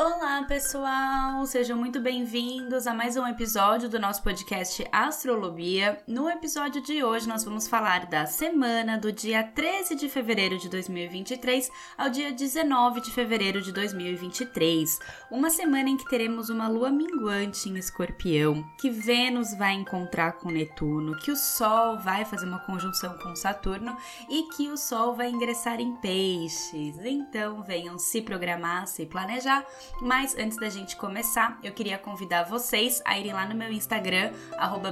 Olá, 0.00 0.44
pessoal! 0.44 1.44
Sejam 1.44 1.76
muito 1.76 1.98
bem-vindos 1.98 2.86
a 2.86 2.94
mais 2.94 3.16
um 3.16 3.26
episódio 3.26 3.88
do 3.88 3.98
nosso 3.98 4.22
podcast 4.22 4.86
Astrolobia. 4.92 6.00
No 6.06 6.30
episódio 6.30 6.80
de 6.80 7.02
hoje, 7.02 7.26
nós 7.26 7.42
vamos 7.42 7.66
falar 7.66 8.06
da 8.06 8.24
semana 8.24 8.96
do 8.96 9.10
dia 9.10 9.42
13 9.42 9.96
de 9.96 10.08
fevereiro 10.08 10.56
de 10.56 10.68
2023 10.68 11.68
ao 11.96 12.08
dia 12.10 12.30
19 12.30 13.00
de 13.00 13.10
fevereiro 13.10 13.60
de 13.60 13.72
2023. 13.72 15.00
Uma 15.32 15.50
semana 15.50 15.88
em 15.88 15.96
que 15.96 16.08
teremos 16.08 16.48
uma 16.48 16.68
lua 16.68 16.90
minguante 16.90 17.68
em 17.68 17.76
escorpião, 17.76 18.64
que 18.80 18.90
Vênus 18.90 19.52
vai 19.52 19.72
encontrar 19.72 20.34
com 20.34 20.48
Netuno, 20.48 21.16
que 21.16 21.32
o 21.32 21.36
Sol 21.36 21.98
vai 21.98 22.24
fazer 22.24 22.46
uma 22.46 22.60
conjunção 22.60 23.18
com 23.18 23.34
Saturno 23.34 23.96
e 24.30 24.44
que 24.54 24.68
o 24.68 24.76
Sol 24.76 25.16
vai 25.16 25.28
ingressar 25.28 25.80
em 25.80 25.96
peixes. 25.96 26.96
Então, 27.04 27.64
venham 27.64 27.98
se 27.98 28.22
programar, 28.22 28.86
se 28.86 29.04
planejar 29.04 29.66
mas 30.00 30.36
antes 30.36 30.58
da 30.58 30.68
gente 30.68 30.96
começar, 30.96 31.58
eu 31.62 31.72
queria 31.72 31.98
convidar 31.98 32.44
vocês 32.44 33.02
a 33.04 33.18
irem 33.18 33.32
lá 33.32 33.46
no 33.46 33.54
meu 33.54 33.72
Instagram, 33.72 34.32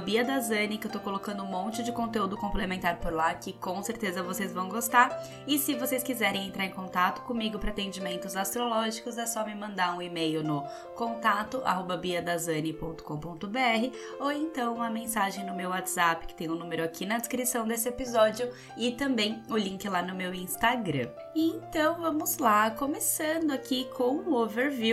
BiaDazani, 0.03 0.77
que 0.77 0.87
eu 0.87 0.91
tô 0.91 0.99
colocando 0.99 1.43
um 1.43 1.47
monte 1.47 1.83
de 1.83 1.91
conteúdo 1.91 2.37
complementar 2.37 2.97
por 2.97 3.11
lá, 3.11 3.33
que 3.33 3.53
com 3.53 3.81
certeza 3.83 4.23
vocês 4.23 4.53
vão 4.53 4.69
gostar. 4.69 5.21
E 5.45 5.57
se 5.57 5.75
vocês 5.75 6.03
quiserem 6.03 6.47
entrar 6.47 6.65
em 6.65 6.71
contato 6.71 7.21
comigo 7.21 7.59
para 7.59 7.71
atendimentos 7.71 8.35
astrológicos, 8.35 9.17
é 9.17 9.25
só 9.25 9.45
me 9.45 9.55
mandar 9.55 9.95
um 9.95 10.01
e-mail 10.01 10.43
no 10.43 10.63
contato 10.95 11.61
biadazani.com.br 12.01 13.95
ou 14.19 14.31
então 14.31 14.75
uma 14.75 14.89
mensagem 14.89 15.45
no 15.45 15.55
meu 15.55 15.69
WhatsApp, 15.69 16.27
que 16.27 16.35
tem 16.35 16.49
o 16.49 16.53
um 16.53 16.57
número 16.57 16.83
aqui 16.83 17.05
na 17.05 17.17
descrição 17.17 17.67
desse 17.67 17.89
episódio 17.89 18.49
e 18.77 18.91
também 18.91 19.41
o 19.49 19.57
link 19.57 19.87
lá 19.87 20.01
no 20.01 20.15
meu 20.15 20.33
Instagram. 20.33 21.09
Então 21.35 22.01
vamos 22.01 22.37
lá, 22.37 22.71
começando 22.71 23.51
aqui 23.51 23.85
com 23.95 24.17
o 24.17 24.35
overview 24.35 24.86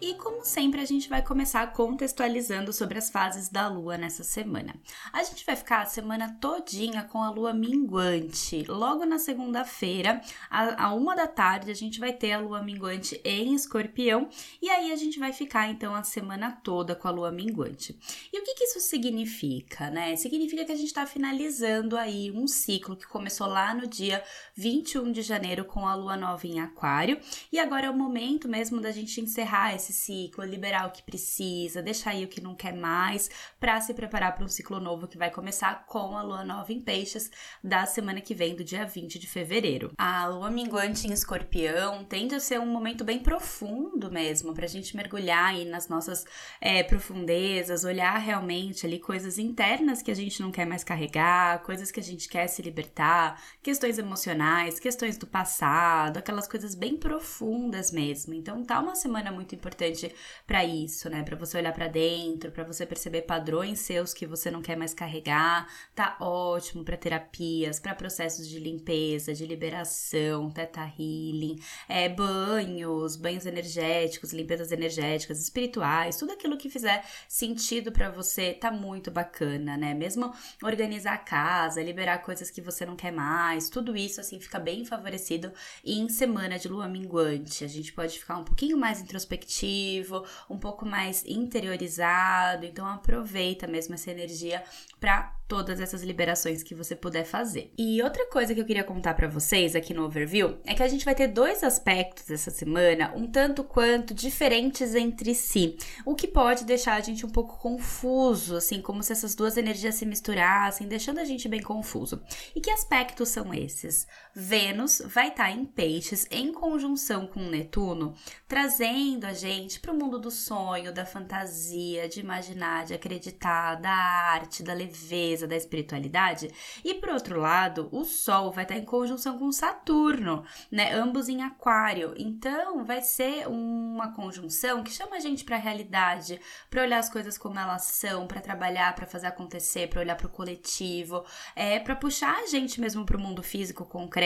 e 0.00 0.14
como 0.14 0.44
sempre, 0.44 0.80
a 0.80 0.84
gente 0.84 1.08
vai 1.08 1.22
começar 1.22 1.72
contextualizando 1.72 2.72
sobre 2.72 2.98
as 2.98 3.10
fases 3.10 3.48
da 3.48 3.68
lua 3.68 3.98
nessa 3.98 4.24
semana. 4.24 4.74
A 5.12 5.22
gente 5.22 5.44
vai 5.44 5.56
ficar 5.56 5.82
a 5.82 5.86
semana 5.86 6.36
todinha 6.40 7.02
com 7.04 7.22
a 7.22 7.30
lua 7.30 7.52
minguante. 7.52 8.64
Logo 8.68 9.04
na 9.04 9.18
segunda-feira, 9.18 10.20
a 10.48 10.94
uma 10.94 11.14
da 11.14 11.26
tarde, 11.26 11.70
a 11.70 11.74
gente 11.74 12.00
vai 12.00 12.12
ter 12.12 12.32
a 12.32 12.40
lua 12.40 12.62
minguante 12.62 13.20
em 13.24 13.54
escorpião. 13.54 14.28
E 14.62 14.70
aí 14.70 14.92
a 14.92 14.96
gente 14.96 15.18
vai 15.18 15.32
ficar 15.32 15.68
então 15.68 15.94
a 15.94 16.02
semana 16.02 16.52
toda 16.62 16.94
com 16.94 17.08
a 17.08 17.10
lua 17.10 17.30
minguante. 17.30 17.98
E 18.32 18.38
o 18.40 18.44
que, 18.44 18.54
que 18.54 18.64
isso 18.64 18.80
significa, 18.80 19.90
né? 19.90 20.16
Significa 20.16 20.64
que 20.64 20.72
a 20.72 20.76
gente 20.76 20.86
está 20.86 21.06
finalizando 21.06 21.96
aí 21.96 22.30
um 22.30 22.46
ciclo 22.46 22.96
que 22.96 23.06
começou 23.06 23.46
lá 23.46 23.74
no 23.74 23.86
dia 23.86 24.22
21 24.54 25.12
de 25.12 25.22
janeiro 25.22 25.64
com 25.64 25.86
a 25.86 25.94
lua 25.94 26.16
nova 26.16 26.46
em 26.46 26.60
Aquário. 26.60 27.20
E 27.52 27.58
agora 27.58 27.86
é 27.86 27.90
o 27.90 27.96
momento 27.96 28.48
mesmo 28.48 28.80
da 28.80 28.90
gente 28.90 29.20
encerrar 29.20 29.39
encerrar 29.40 29.74
esse 29.74 29.92
ciclo, 29.92 30.44
liberar 30.44 30.86
o 30.86 30.90
que 30.90 31.02
precisa, 31.02 31.82
deixar 31.82 32.10
aí 32.10 32.24
o 32.24 32.28
que 32.28 32.40
não 32.40 32.54
quer 32.54 32.74
mais, 32.74 33.30
para 33.58 33.80
se 33.80 33.94
preparar 33.94 34.34
para 34.34 34.44
um 34.44 34.48
ciclo 34.48 34.78
novo 34.78 35.08
que 35.08 35.16
vai 35.16 35.30
começar 35.30 35.86
com 35.86 36.16
a 36.16 36.22
lua 36.22 36.44
nova 36.44 36.72
em 36.72 36.80
Peixes 36.80 37.30
da 37.64 37.86
semana 37.86 38.20
que 38.20 38.34
vem, 38.34 38.54
do 38.54 38.62
dia 38.62 38.84
20 38.84 39.18
de 39.18 39.26
fevereiro. 39.26 39.92
A 39.96 40.26
lua 40.26 40.50
minguante 40.50 41.06
em 41.06 41.12
Escorpião 41.12 42.04
tende 42.04 42.34
a 42.34 42.40
ser 42.40 42.60
um 42.60 42.66
momento 42.66 43.02
bem 43.02 43.18
profundo 43.18 44.10
mesmo, 44.10 44.52
para 44.52 44.66
a 44.66 44.68
gente 44.68 44.96
mergulhar 44.96 45.46
aí 45.46 45.64
nas 45.64 45.88
nossas 45.88 46.24
é, 46.60 46.82
profundezas, 46.82 47.84
olhar 47.84 48.18
realmente 48.18 48.84
ali 48.84 48.98
coisas 48.98 49.38
internas 49.38 50.02
que 50.02 50.10
a 50.10 50.16
gente 50.16 50.42
não 50.42 50.50
quer 50.50 50.66
mais 50.66 50.84
carregar, 50.84 51.62
coisas 51.62 51.90
que 51.90 52.00
a 52.00 52.02
gente 52.02 52.28
quer 52.28 52.46
se 52.46 52.60
libertar, 52.60 53.42
questões 53.62 53.98
emocionais, 53.98 54.78
questões 54.78 55.16
do 55.16 55.26
passado, 55.26 56.18
aquelas 56.18 56.46
coisas 56.46 56.74
bem 56.74 56.96
profundas 56.96 57.90
mesmo. 57.90 58.34
Então 58.34 58.62
tá 58.62 58.80
uma 58.80 58.94
semana 58.94 59.29
semana 59.30 59.32
muito 59.32 59.54
importante 59.54 60.12
para 60.46 60.64
isso, 60.64 61.08
né? 61.08 61.22
Para 61.22 61.36
você 61.36 61.56
olhar 61.56 61.72
para 61.72 61.88
dentro, 61.88 62.50
para 62.50 62.64
você 62.64 62.84
perceber 62.84 63.22
padrões 63.22 63.78
seus 63.80 64.12
que 64.12 64.26
você 64.26 64.50
não 64.50 64.60
quer 64.60 64.76
mais 64.76 64.92
carregar. 64.92 65.66
Tá 65.94 66.16
ótimo 66.20 66.84
para 66.84 66.96
terapias, 66.96 67.78
para 67.78 67.94
processos 67.94 68.48
de 68.48 68.58
limpeza, 68.58 69.32
de 69.32 69.46
liberação, 69.46 70.50
teta 70.50 70.82
healing, 70.98 71.58
é, 71.88 72.08
banhos, 72.08 73.16
banhos 73.16 73.46
energéticos, 73.46 74.32
limpezas 74.32 74.72
energéticas, 74.72 75.40
espirituais, 75.40 76.16
tudo 76.16 76.32
aquilo 76.32 76.58
que 76.58 76.68
fizer 76.68 77.04
sentido 77.28 77.92
para 77.92 78.10
você 78.10 78.52
tá 78.52 78.70
muito 78.70 79.10
bacana, 79.10 79.76
né? 79.76 79.94
Mesmo 79.94 80.34
organizar 80.62 81.14
a 81.14 81.18
casa, 81.18 81.82
liberar 81.82 82.18
coisas 82.18 82.50
que 82.50 82.60
você 82.60 82.84
não 82.84 82.96
quer 82.96 83.12
mais, 83.12 83.68
tudo 83.68 83.96
isso 83.96 84.20
assim 84.20 84.40
fica 84.40 84.58
bem 84.58 84.84
favorecido 84.84 85.52
em 85.84 86.08
semana 86.08 86.58
de 86.58 86.68
lua 86.68 86.88
minguante. 86.88 87.64
A 87.64 87.68
gente 87.68 87.92
pode 87.92 88.18
ficar 88.18 88.36
um 88.38 88.44
pouquinho 88.44 88.76
mais 88.76 89.02
introspectivo, 89.10 90.24
um 90.48 90.56
pouco 90.56 90.86
mais 90.86 91.24
interiorizado. 91.26 92.64
Então 92.64 92.86
aproveita 92.86 93.66
mesmo 93.66 93.94
essa 93.94 94.10
energia 94.10 94.62
para 95.00 95.34
todas 95.50 95.80
essas 95.80 96.04
liberações 96.04 96.62
que 96.62 96.76
você 96.76 96.94
puder 96.94 97.24
fazer. 97.24 97.72
E 97.76 98.00
outra 98.02 98.24
coisa 98.26 98.54
que 98.54 98.60
eu 98.60 98.64
queria 98.64 98.84
contar 98.84 99.14
para 99.14 99.26
vocês 99.26 99.74
aqui 99.74 99.92
no 99.92 100.04
overview 100.04 100.58
é 100.64 100.74
que 100.74 100.82
a 100.82 100.86
gente 100.86 101.04
vai 101.04 101.14
ter 101.14 101.26
dois 101.26 101.64
aspectos 101.64 102.30
essa 102.30 102.52
semana 102.52 103.12
um 103.16 103.26
tanto 103.26 103.64
quanto 103.64 104.14
diferentes 104.14 104.94
entre 104.94 105.34
si, 105.34 105.76
o 106.06 106.14
que 106.14 106.28
pode 106.28 106.64
deixar 106.64 106.94
a 106.94 107.00
gente 107.00 107.26
um 107.26 107.28
pouco 107.28 107.58
confuso, 107.58 108.56
assim, 108.56 108.80
como 108.80 109.02
se 109.02 109.10
essas 109.10 109.34
duas 109.34 109.56
energias 109.56 109.96
se 109.96 110.06
misturassem, 110.06 110.86
deixando 110.86 111.18
a 111.18 111.24
gente 111.24 111.48
bem 111.48 111.60
confuso. 111.60 112.22
E 112.54 112.60
que 112.60 112.70
aspectos 112.70 113.30
são 113.30 113.52
esses? 113.52 114.06
Vênus 114.34 115.02
vai 115.06 115.28
estar 115.28 115.44
tá 115.44 115.50
em 115.50 115.64
Peixes 115.64 116.26
em 116.30 116.52
conjunção 116.52 117.26
com 117.26 117.40
Netuno, 117.40 118.14
trazendo 118.46 119.24
a 119.24 119.32
gente 119.32 119.80
para 119.80 119.92
o 119.92 119.96
mundo 119.96 120.18
do 120.18 120.30
sonho, 120.30 120.94
da 120.94 121.04
fantasia, 121.04 122.08
de 122.08 122.20
imaginar, 122.20 122.84
de 122.84 122.94
acreditar, 122.94 123.74
da 123.74 123.90
arte, 123.90 124.62
da 124.62 124.72
leveza 124.72 125.48
da 125.48 125.56
espiritualidade. 125.56 126.48
E 126.84 126.94
por 126.94 127.08
outro 127.08 127.40
lado, 127.40 127.88
o 127.90 128.04
Sol 128.04 128.52
vai 128.52 128.64
estar 128.64 128.76
em 128.76 128.84
conjunção 128.84 129.36
com 129.36 129.50
Saturno, 129.50 130.44
né? 130.70 130.92
Ambos 130.94 131.28
em 131.28 131.42
Aquário. 131.42 132.14
Então, 132.16 132.84
vai 132.84 133.02
ser 133.02 133.48
uma 133.48 134.12
conjunção 134.12 134.84
que 134.84 134.92
chama 134.92 135.16
a 135.16 135.20
gente 135.20 135.44
para 135.44 135.56
a 135.56 135.60
realidade, 135.60 136.40
para 136.68 136.82
olhar 136.82 136.98
as 136.98 137.10
coisas 137.10 137.36
como 137.36 137.58
elas 137.58 137.82
são, 137.82 138.28
para 138.28 138.40
trabalhar, 138.40 138.94
para 138.94 139.06
fazer 139.06 139.26
acontecer, 139.26 139.88
para 139.88 140.00
olhar 140.00 140.16
para 140.16 140.28
o 140.28 140.30
coletivo, 140.30 141.24
é 141.56 141.80
para 141.80 141.96
puxar 141.96 142.36
a 142.38 142.46
gente 142.46 142.80
mesmo 142.80 143.04
para 143.04 143.16
o 143.16 143.20
mundo 143.20 143.42
físico 143.42 143.84
concreto. 143.84 144.19